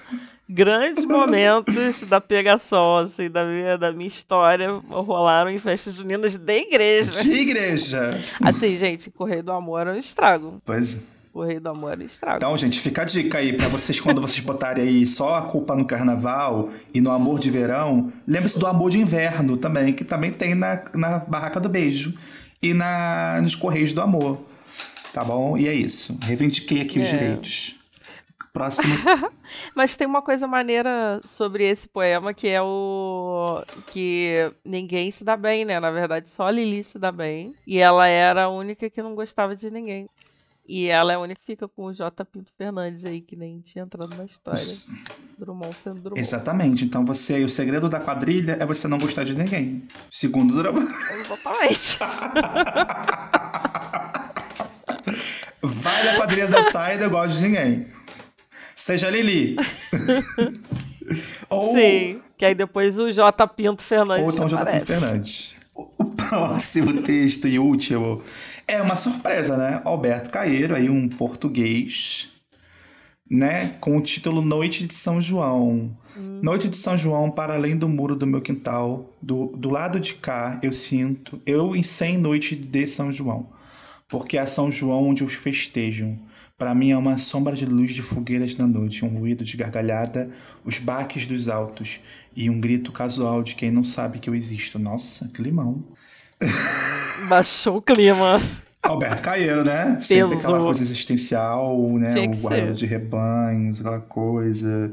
Grandes 0.49 1.03
momentos 1.03 2.03
da 2.03 2.21
pegação, 2.21 2.99
assim, 2.99 3.29
da 3.29 3.43
minha, 3.43 3.77
da 3.77 3.91
minha 3.91 4.07
história 4.07 4.71
rolaram 4.89 5.49
em 5.49 5.59
festas 5.59 5.95
juninas 5.95 6.37
de 6.37 6.57
igreja. 6.59 7.11
De 7.21 7.31
igreja. 7.31 8.23
Assim, 8.41 8.77
gente, 8.77 9.11
Correio 9.11 9.43
do 9.43 9.51
Amor 9.51 9.87
é 9.87 9.91
um 9.91 9.97
estrago. 9.97 10.61
Pois. 10.63 10.95
Correio 10.95 11.16
do 11.59 11.69
Amor 11.69 11.93
é 11.93 12.03
um 12.03 12.05
estrago. 12.05 12.37
Então, 12.37 12.57
gente, 12.57 12.79
fica 12.79 13.01
a 13.03 13.05
dica 13.05 13.37
aí 13.37 13.53
pra 13.53 13.67
vocês, 13.67 13.99
quando 13.99 14.21
vocês 14.21 14.39
botarem 14.39 14.83
aí 14.87 15.05
só 15.05 15.35
a 15.35 15.41
culpa 15.43 15.75
no 15.75 15.85
carnaval 15.85 16.69
e 16.93 16.99
no 17.01 17.11
amor 17.11 17.39
de 17.39 17.49
verão, 17.49 18.11
lembre-se 18.27 18.57
do 18.59 18.67
amor 18.67 18.89
de 18.89 18.99
inverno 18.99 19.57
também, 19.57 19.93
que 19.93 20.03
também 20.03 20.31
tem 20.31 20.55
na, 20.55 20.83
na 20.93 21.19
Barraca 21.19 21.59
do 21.59 21.69
Beijo 21.69 22.13
e 22.61 22.73
na, 22.73 23.39
nos 23.41 23.55
Correios 23.55 23.93
do 23.93 24.01
Amor. 24.01 24.39
Tá 25.13 25.23
bom? 25.23 25.57
E 25.57 25.67
é 25.67 25.73
isso. 25.73 26.17
Reivindiquei 26.21 26.81
aqui 26.81 26.99
os 26.99 27.07
É. 27.07 27.11
direitos. 27.17 27.75
Próximo. 28.53 28.93
Mas 29.75 29.95
tem 29.95 30.07
uma 30.07 30.21
coisa 30.21 30.47
maneira 30.47 31.21
sobre 31.23 31.63
esse 31.63 31.87
poema 31.87 32.33
que 32.33 32.47
é 32.47 32.59
o. 32.61 33.61
que 33.87 34.51
ninguém 34.65 35.11
se 35.11 35.23
dá 35.23 35.37
bem, 35.37 35.63
né? 35.63 35.79
Na 35.79 35.91
verdade, 35.91 36.29
só 36.29 36.47
a 36.47 36.51
Lili 36.51 36.83
se 36.83 36.97
dá 36.97 37.11
bem. 37.11 37.53
E 37.67 37.77
ela 37.77 38.07
era 38.07 38.45
a 38.45 38.49
única 38.49 38.89
que 38.89 39.01
não 39.01 39.13
gostava 39.13 39.55
de 39.55 39.69
ninguém. 39.69 40.09
E 40.67 40.87
ela 40.87 41.13
é 41.13 41.15
a 41.15 41.19
única 41.19 41.39
que 41.39 41.45
fica 41.45 41.67
com 41.67 41.85
o 41.85 41.93
J. 41.93 42.25
Pinto 42.25 42.51
Fernandes 42.57 43.05
aí, 43.05 43.21
que 43.21 43.37
nem 43.37 43.61
tinha 43.61 43.85
entrado 43.85 44.15
na 44.17 44.25
história. 44.25 44.61
Drummond 45.37 45.77
sendo 45.77 46.01
Drummond. 46.01 46.19
Exatamente. 46.19 46.83
Então 46.83 47.05
você 47.05 47.35
aí, 47.35 47.43
o 47.45 47.49
segredo 47.49 47.87
da 47.87 48.01
quadrilha 48.01 48.57
é 48.59 48.65
você 48.65 48.85
não 48.87 48.97
gostar 48.97 49.23
de 49.23 49.33
ninguém. 49.33 49.87
Segundo 50.11 50.53
o 50.53 50.57
drama. 50.57 50.81
Exatamente. 50.81 51.99
Vai 55.61 56.03
na 56.03 56.15
quadrilha 56.17 56.47
da 56.47 56.61
saída, 56.63 57.05
eu 57.05 57.09
gosto 57.09 57.37
de 57.37 57.43
ninguém. 57.43 57.87
Seja 58.75 59.09
Lili. 59.09 59.55
ou, 61.49 61.73
Sim. 61.73 62.21
Que 62.37 62.45
aí 62.45 62.53
depois 62.53 62.99
o 62.99 63.11
J. 63.11 63.47
Pinto 63.47 63.81
Fernandes. 63.81 64.23
ou 64.23 64.31
então 64.31 64.47
J. 64.47 64.61
aparece. 64.61 64.85
Fernandes. 64.85 65.55
Próximo 66.27 67.01
texto 67.03 67.47
e 67.47 67.57
último 67.57 68.21
é 68.67 68.81
uma 68.81 68.97
surpresa, 68.97 69.55
né? 69.55 69.81
Alberto 69.85 70.29
Caeiro, 70.29 70.75
aí 70.75 70.89
um 70.89 71.07
português, 71.07 72.33
né? 73.29 73.75
Com 73.79 73.97
o 73.97 74.01
título 74.01 74.41
Noite 74.41 74.85
de 74.85 74.93
São 74.93 75.21
João. 75.21 75.97
Noite 76.41 76.67
de 76.67 76.75
São 76.75 76.97
João, 76.97 77.31
para 77.31 77.53
além 77.53 77.77
do 77.77 77.87
muro 77.87 78.15
do 78.15 78.27
meu 78.27 78.41
quintal, 78.41 79.15
do, 79.21 79.47
do 79.55 79.69
lado 79.69 79.99
de 80.01 80.15
cá 80.15 80.59
eu 80.61 80.73
sinto, 80.73 81.41
eu 81.45 81.75
em 81.75 81.83
cem 81.83 82.17
noite 82.17 82.55
de 82.55 82.87
São 82.87 83.09
João, 83.11 83.49
porque 84.09 84.37
é 84.37 84.45
São 84.45 84.69
João 84.69 85.07
onde 85.07 85.23
os 85.23 85.33
festejam. 85.33 86.19
Para 86.57 86.73
mim 86.75 86.89
é 86.89 86.97
uma 86.97 87.17
sombra 87.17 87.55
de 87.55 87.65
luz 87.65 87.93
de 87.93 88.01
fogueiras 88.01 88.55
na 88.55 88.67
noite, 88.67 89.05
um 89.05 89.19
ruído 89.19 89.43
de 89.43 89.55
gargalhada, 89.55 90.29
os 90.65 90.79
baques 90.79 91.25
dos 91.25 91.47
altos 91.47 92.01
e 92.35 92.49
um 92.49 92.59
grito 92.59 92.91
casual 92.91 93.43
de 93.43 93.55
quem 93.55 93.71
não 93.71 93.83
sabe 93.83 94.19
que 94.19 94.29
eu 94.29 94.35
existo. 94.35 94.79
Nossa, 94.79 95.27
que 95.27 95.41
limão. 95.41 95.85
Baixou 97.29 97.77
o 97.77 97.81
clima. 97.81 98.41
Alberto 98.81 99.21
Caeiro, 99.21 99.63
né? 99.63 99.97
Sempre 99.99 100.35
Pesou. 100.35 100.53
aquela 100.53 100.59
coisa 100.65 100.81
existencial, 100.81 101.97
né? 101.97 102.13
Tinha 102.13 102.29
O 102.29 102.37
guarda 102.37 102.73
de 102.73 102.85
rebanhos, 102.85 103.79
aquela 103.79 103.99
coisa. 103.99 104.91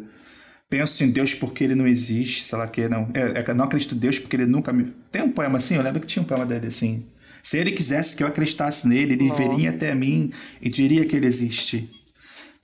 Penso 0.69 1.05
em 1.05 1.11
Deus 1.11 1.35
porque 1.35 1.63
ele 1.63 1.75
não 1.75 1.87
existe, 1.87 2.45
sei 2.45 2.59
lá 2.59 2.67
que 2.67 2.89
não. 2.89 3.09
É, 3.15 3.45
é, 3.49 3.55
não 3.55 3.65
acredito 3.65 3.95
em 3.95 3.99
Deus 3.99 4.19
porque 4.19 4.37
ele 4.37 4.47
nunca 4.47 4.73
me. 4.73 4.93
Tem 5.13 5.23
um 5.23 5.31
poema 5.31 5.59
assim, 5.59 5.77
eu 5.77 5.83
lembro 5.83 6.01
que 6.01 6.07
tinha 6.07 6.23
um 6.23 6.27
poema 6.27 6.45
dele 6.45 6.67
assim. 6.67 7.05
Se 7.43 7.59
ele 7.59 7.73
quisesse 7.73 8.17
que 8.17 8.23
eu 8.23 8.27
acreditasse 8.27 8.89
nele, 8.89 9.15
ele 9.15 9.29
Nossa. 9.29 9.43
viria 9.43 9.71
até 9.71 9.95
mim 9.95 10.31
e 10.63 10.69
diria 10.69 11.05
que 11.05 11.15
ele 11.15 11.27
existe. 11.27 11.91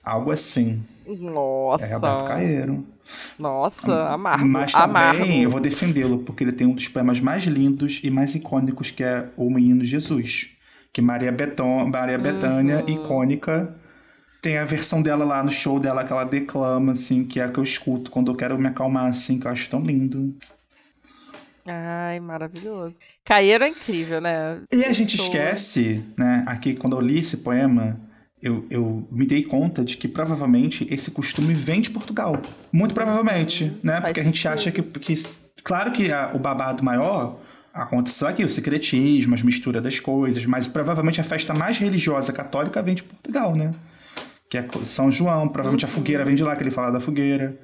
Algo 0.03 0.31
assim. 0.31 0.81
Nossa. 1.07 1.85
É 1.85 1.93
Alberto 1.93 2.23
Caeiro. 2.25 2.85
Nossa, 3.37 4.09
amargo. 4.09 4.47
Mas 4.47 4.71
também 4.71 4.83
amargo. 5.03 5.25
eu 5.25 5.49
vou 5.49 5.59
defendê-lo, 5.61 6.19
porque 6.19 6.43
ele 6.43 6.51
tem 6.51 6.65
um 6.67 6.73
dos 6.73 6.87
poemas 6.87 7.19
mais 7.19 7.43
lindos 7.43 7.99
e 8.03 8.09
mais 8.09 8.33
icônicos, 8.35 8.89
que 8.91 9.03
é 9.03 9.29
O 9.37 9.49
Menino 9.51 9.83
Jesus. 9.83 10.51
Que 10.93 11.01
Maria, 11.01 11.31
Beton, 11.31 11.87
Maria 11.87 12.17
Bethânia, 12.17 12.83
Uhum. 12.87 12.89
icônica, 13.03 13.75
tem 14.41 14.57
a 14.57 14.65
versão 14.65 15.01
dela 15.01 15.23
lá 15.23 15.43
no 15.43 15.51
show 15.51 15.79
dela, 15.79 16.03
que 16.03 16.11
ela 16.11 16.23
declama, 16.23 16.93
assim, 16.93 17.23
que 17.23 17.39
é 17.39 17.43
a 17.43 17.49
que 17.49 17.59
eu 17.59 17.63
escuto 17.63 18.09
quando 18.11 18.31
eu 18.31 18.35
quero 18.35 18.57
me 18.57 18.67
acalmar, 18.67 19.05
assim, 19.07 19.37
que 19.39 19.45
eu 19.47 19.51
acho 19.51 19.69
tão 19.69 19.81
lindo. 19.81 20.35
Ai, 21.65 22.19
maravilhoso. 22.19 22.95
Caeiro 23.23 23.63
é 23.63 23.69
incrível, 23.69 24.19
né? 24.19 24.61
E 24.73 24.83
a 24.83 24.91
gente 24.91 25.15
Pessoa- 25.17 25.27
esquece, 25.29 26.03
né, 26.17 26.43
aqui 26.47 26.75
quando 26.75 26.95
eu 26.97 27.01
li 27.01 27.19
esse 27.19 27.37
poema, 27.37 27.99
eu, 28.41 28.65
eu 28.69 29.07
me 29.11 29.25
dei 29.25 29.43
conta 29.43 29.83
de 29.83 29.97
que 29.97 30.07
provavelmente 30.07 30.87
esse 30.89 31.11
costume 31.11 31.53
vem 31.53 31.81
de 31.81 31.89
Portugal. 31.89 32.41
Muito 32.71 32.93
provavelmente, 32.93 33.77
né? 33.83 33.93
Faz 33.93 34.05
Porque 34.05 34.19
a 34.19 34.23
gente 34.23 34.37
sentido. 34.41 34.53
acha 34.53 34.71
que, 34.71 34.81
que. 34.81 35.13
Claro 35.63 35.91
que 35.91 36.11
a- 36.11 36.31
o 36.33 36.39
babado 36.39 36.83
maior 36.83 37.39
aconteceu 37.73 38.27
aqui, 38.27 38.43
o 38.43 38.49
secretismo, 38.49 39.33
as 39.35 39.43
misturas 39.43 39.81
das 39.81 39.99
coisas, 39.99 40.45
mas 40.45 40.67
provavelmente 40.67 41.21
a 41.21 41.23
festa 41.23 41.53
mais 41.53 41.77
religiosa 41.77 42.33
católica 42.33 42.81
vem 42.81 42.95
de 42.95 43.03
Portugal, 43.03 43.55
né? 43.55 43.71
Que 44.49 44.57
é 44.57 44.67
São 44.85 45.09
João, 45.11 45.47
provavelmente 45.47 45.85
a 45.85 45.87
fogueira 45.87 46.25
vem 46.25 46.35
de 46.35 46.43
lá, 46.43 46.55
que 46.55 46.63
ele 46.63 46.71
fala 46.71 46.91
da 46.91 46.99
fogueira. 46.99 47.57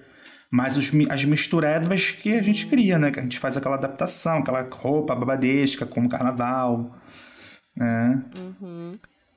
Mas 0.50 0.78
os 0.78 0.92
as 1.10 1.26
misturebas 1.26 2.12
que 2.12 2.34
a 2.34 2.42
gente 2.42 2.68
cria, 2.68 2.98
né? 2.98 3.12
Que 3.12 3.20
a 3.20 3.24
gente 3.24 3.38
faz 3.38 3.58
aquela 3.58 3.76
adaptação, 3.76 4.38
aquela 4.38 4.66
roupa 4.72 5.14
babadesca, 5.14 5.86
como 5.86 6.08
carnaval, 6.08 6.96
né? 7.76 8.24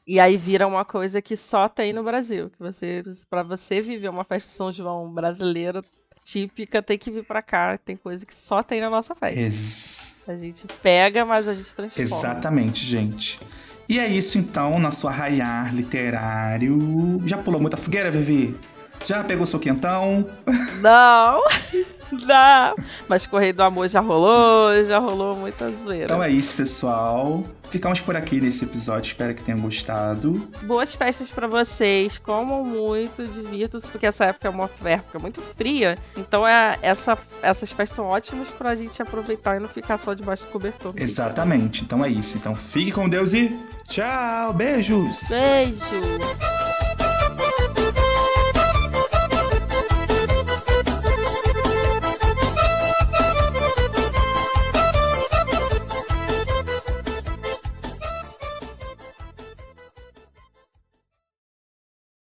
E 0.07 0.19
aí 0.19 0.37
vira 0.37 0.67
uma 0.67 0.85
coisa 0.85 1.21
que 1.23 1.37
só 1.37 1.69
tem 1.69 1.93
no 1.93 2.03
Brasil. 2.03 2.51
Que 2.51 2.59
você, 2.59 3.03
para 3.29 3.43
você 3.43 3.81
viver 3.81 4.09
uma 4.09 4.25
festa 4.25 4.49
de 4.49 4.55
São 4.55 4.73
João 4.73 5.11
brasileira 5.13 5.83
típica, 6.25 6.83
tem 6.83 6.99
que 6.99 7.11
vir 7.11 7.25
pra 7.25 7.43
cá. 7.43 7.79
Tem 7.79 7.97
coisa 7.97 8.25
que 8.27 8.35
só 8.35 8.63
tem 8.63 8.81
na 8.81 8.91
nossa 8.91 9.15
festa. 9.15 9.39
Ex- 9.39 10.17
A 10.27 10.37
gente 10.37 10.65
pega, 10.83 11.25
mas 11.25 11.47
a 11.47 11.55
gente 11.55 11.73
transforma. 11.75 12.03
exatamente, 12.03 12.85
gente. 12.85 13.39
E 13.89 13.99
é 13.99 14.07
isso 14.09 14.39
então, 14.39 14.79
nosso 14.79 15.07
arraiar 15.09 15.75
literário. 15.75 17.19
Já 17.27 17.39
pulou 17.39 17.61
muita 17.61 17.77
fogueira, 17.77 18.11
Vivi? 18.11 18.57
Já 19.05 19.25
pegou 19.25 19.47
seu 19.47 19.59
quentão? 19.59 20.27
Não! 20.81 21.43
Dá. 22.27 22.75
Mas 23.09 23.27
Correio 23.27 23.55
do 23.55 23.63
Amor 23.63 23.89
já 23.89 24.01
rolou, 24.01 24.83
já 24.85 24.99
rolou 24.99 25.37
muita 25.37 25.71
zoeira. 25.71 26.05
Então 26.05 26.23
é 26.23 26.31
isso, 26.31 26.55
pessoal. 26.55 27.45
Ficamos 27.71 28.01
por 28.01 28.17
aqui 28.17 28.41
nesse 28.41 28.65
episódio. 28.65 29.07
Espero 29.09 29.33
que 29.33 29.43
tenham 29.43 29.61
gostado. 29.61 30.33
Boas 30.63 30.95
festas 30.95 31.31
pra 31.31 31.47
vocês. 31.47 32.19
Comam 32.19 32.65
muito, 32.65 33.27
divirtam-se, 33.27 33.87
porque 33.89 34.07
essa 34.07 34.25
época 34.27 34.49
é 34.49 34.51
uma 34.51 34.69
época 34.85 35.19
muito 35.19 35.41
fria. 35.57 35.97
Então 36.17 36.47
é, 36.47 36.79
essa, 36.83 37.17
essas 37.43 37.71
festas 37.71 37.95
são 37.97 38.07
ótimas 38.07 38.49
pra 38.49 38.75
gente 38.75 39.01
aproveitar 39.01 39.57
e 39.57 39.61
não 39.61 39.69
ficar 39.69 39.99
só 39.99 40.15
debaixo 40.15 40.45
do 40.45 40.51
cobertor. 40.51 40.93
Exatamente. 40.97 41.85
Então 41.85 42.05
é 42.05 42.09
isso. 42.09 42.37
Então 42.37 42.57
fique 42.57 42.91
com 42.91 43.09
Deus 43.09 43.33
e 43.33 43.57
tchau. 43.87 44.53
Beijos. 44.53 45.29
Beijo. 45.29 46.80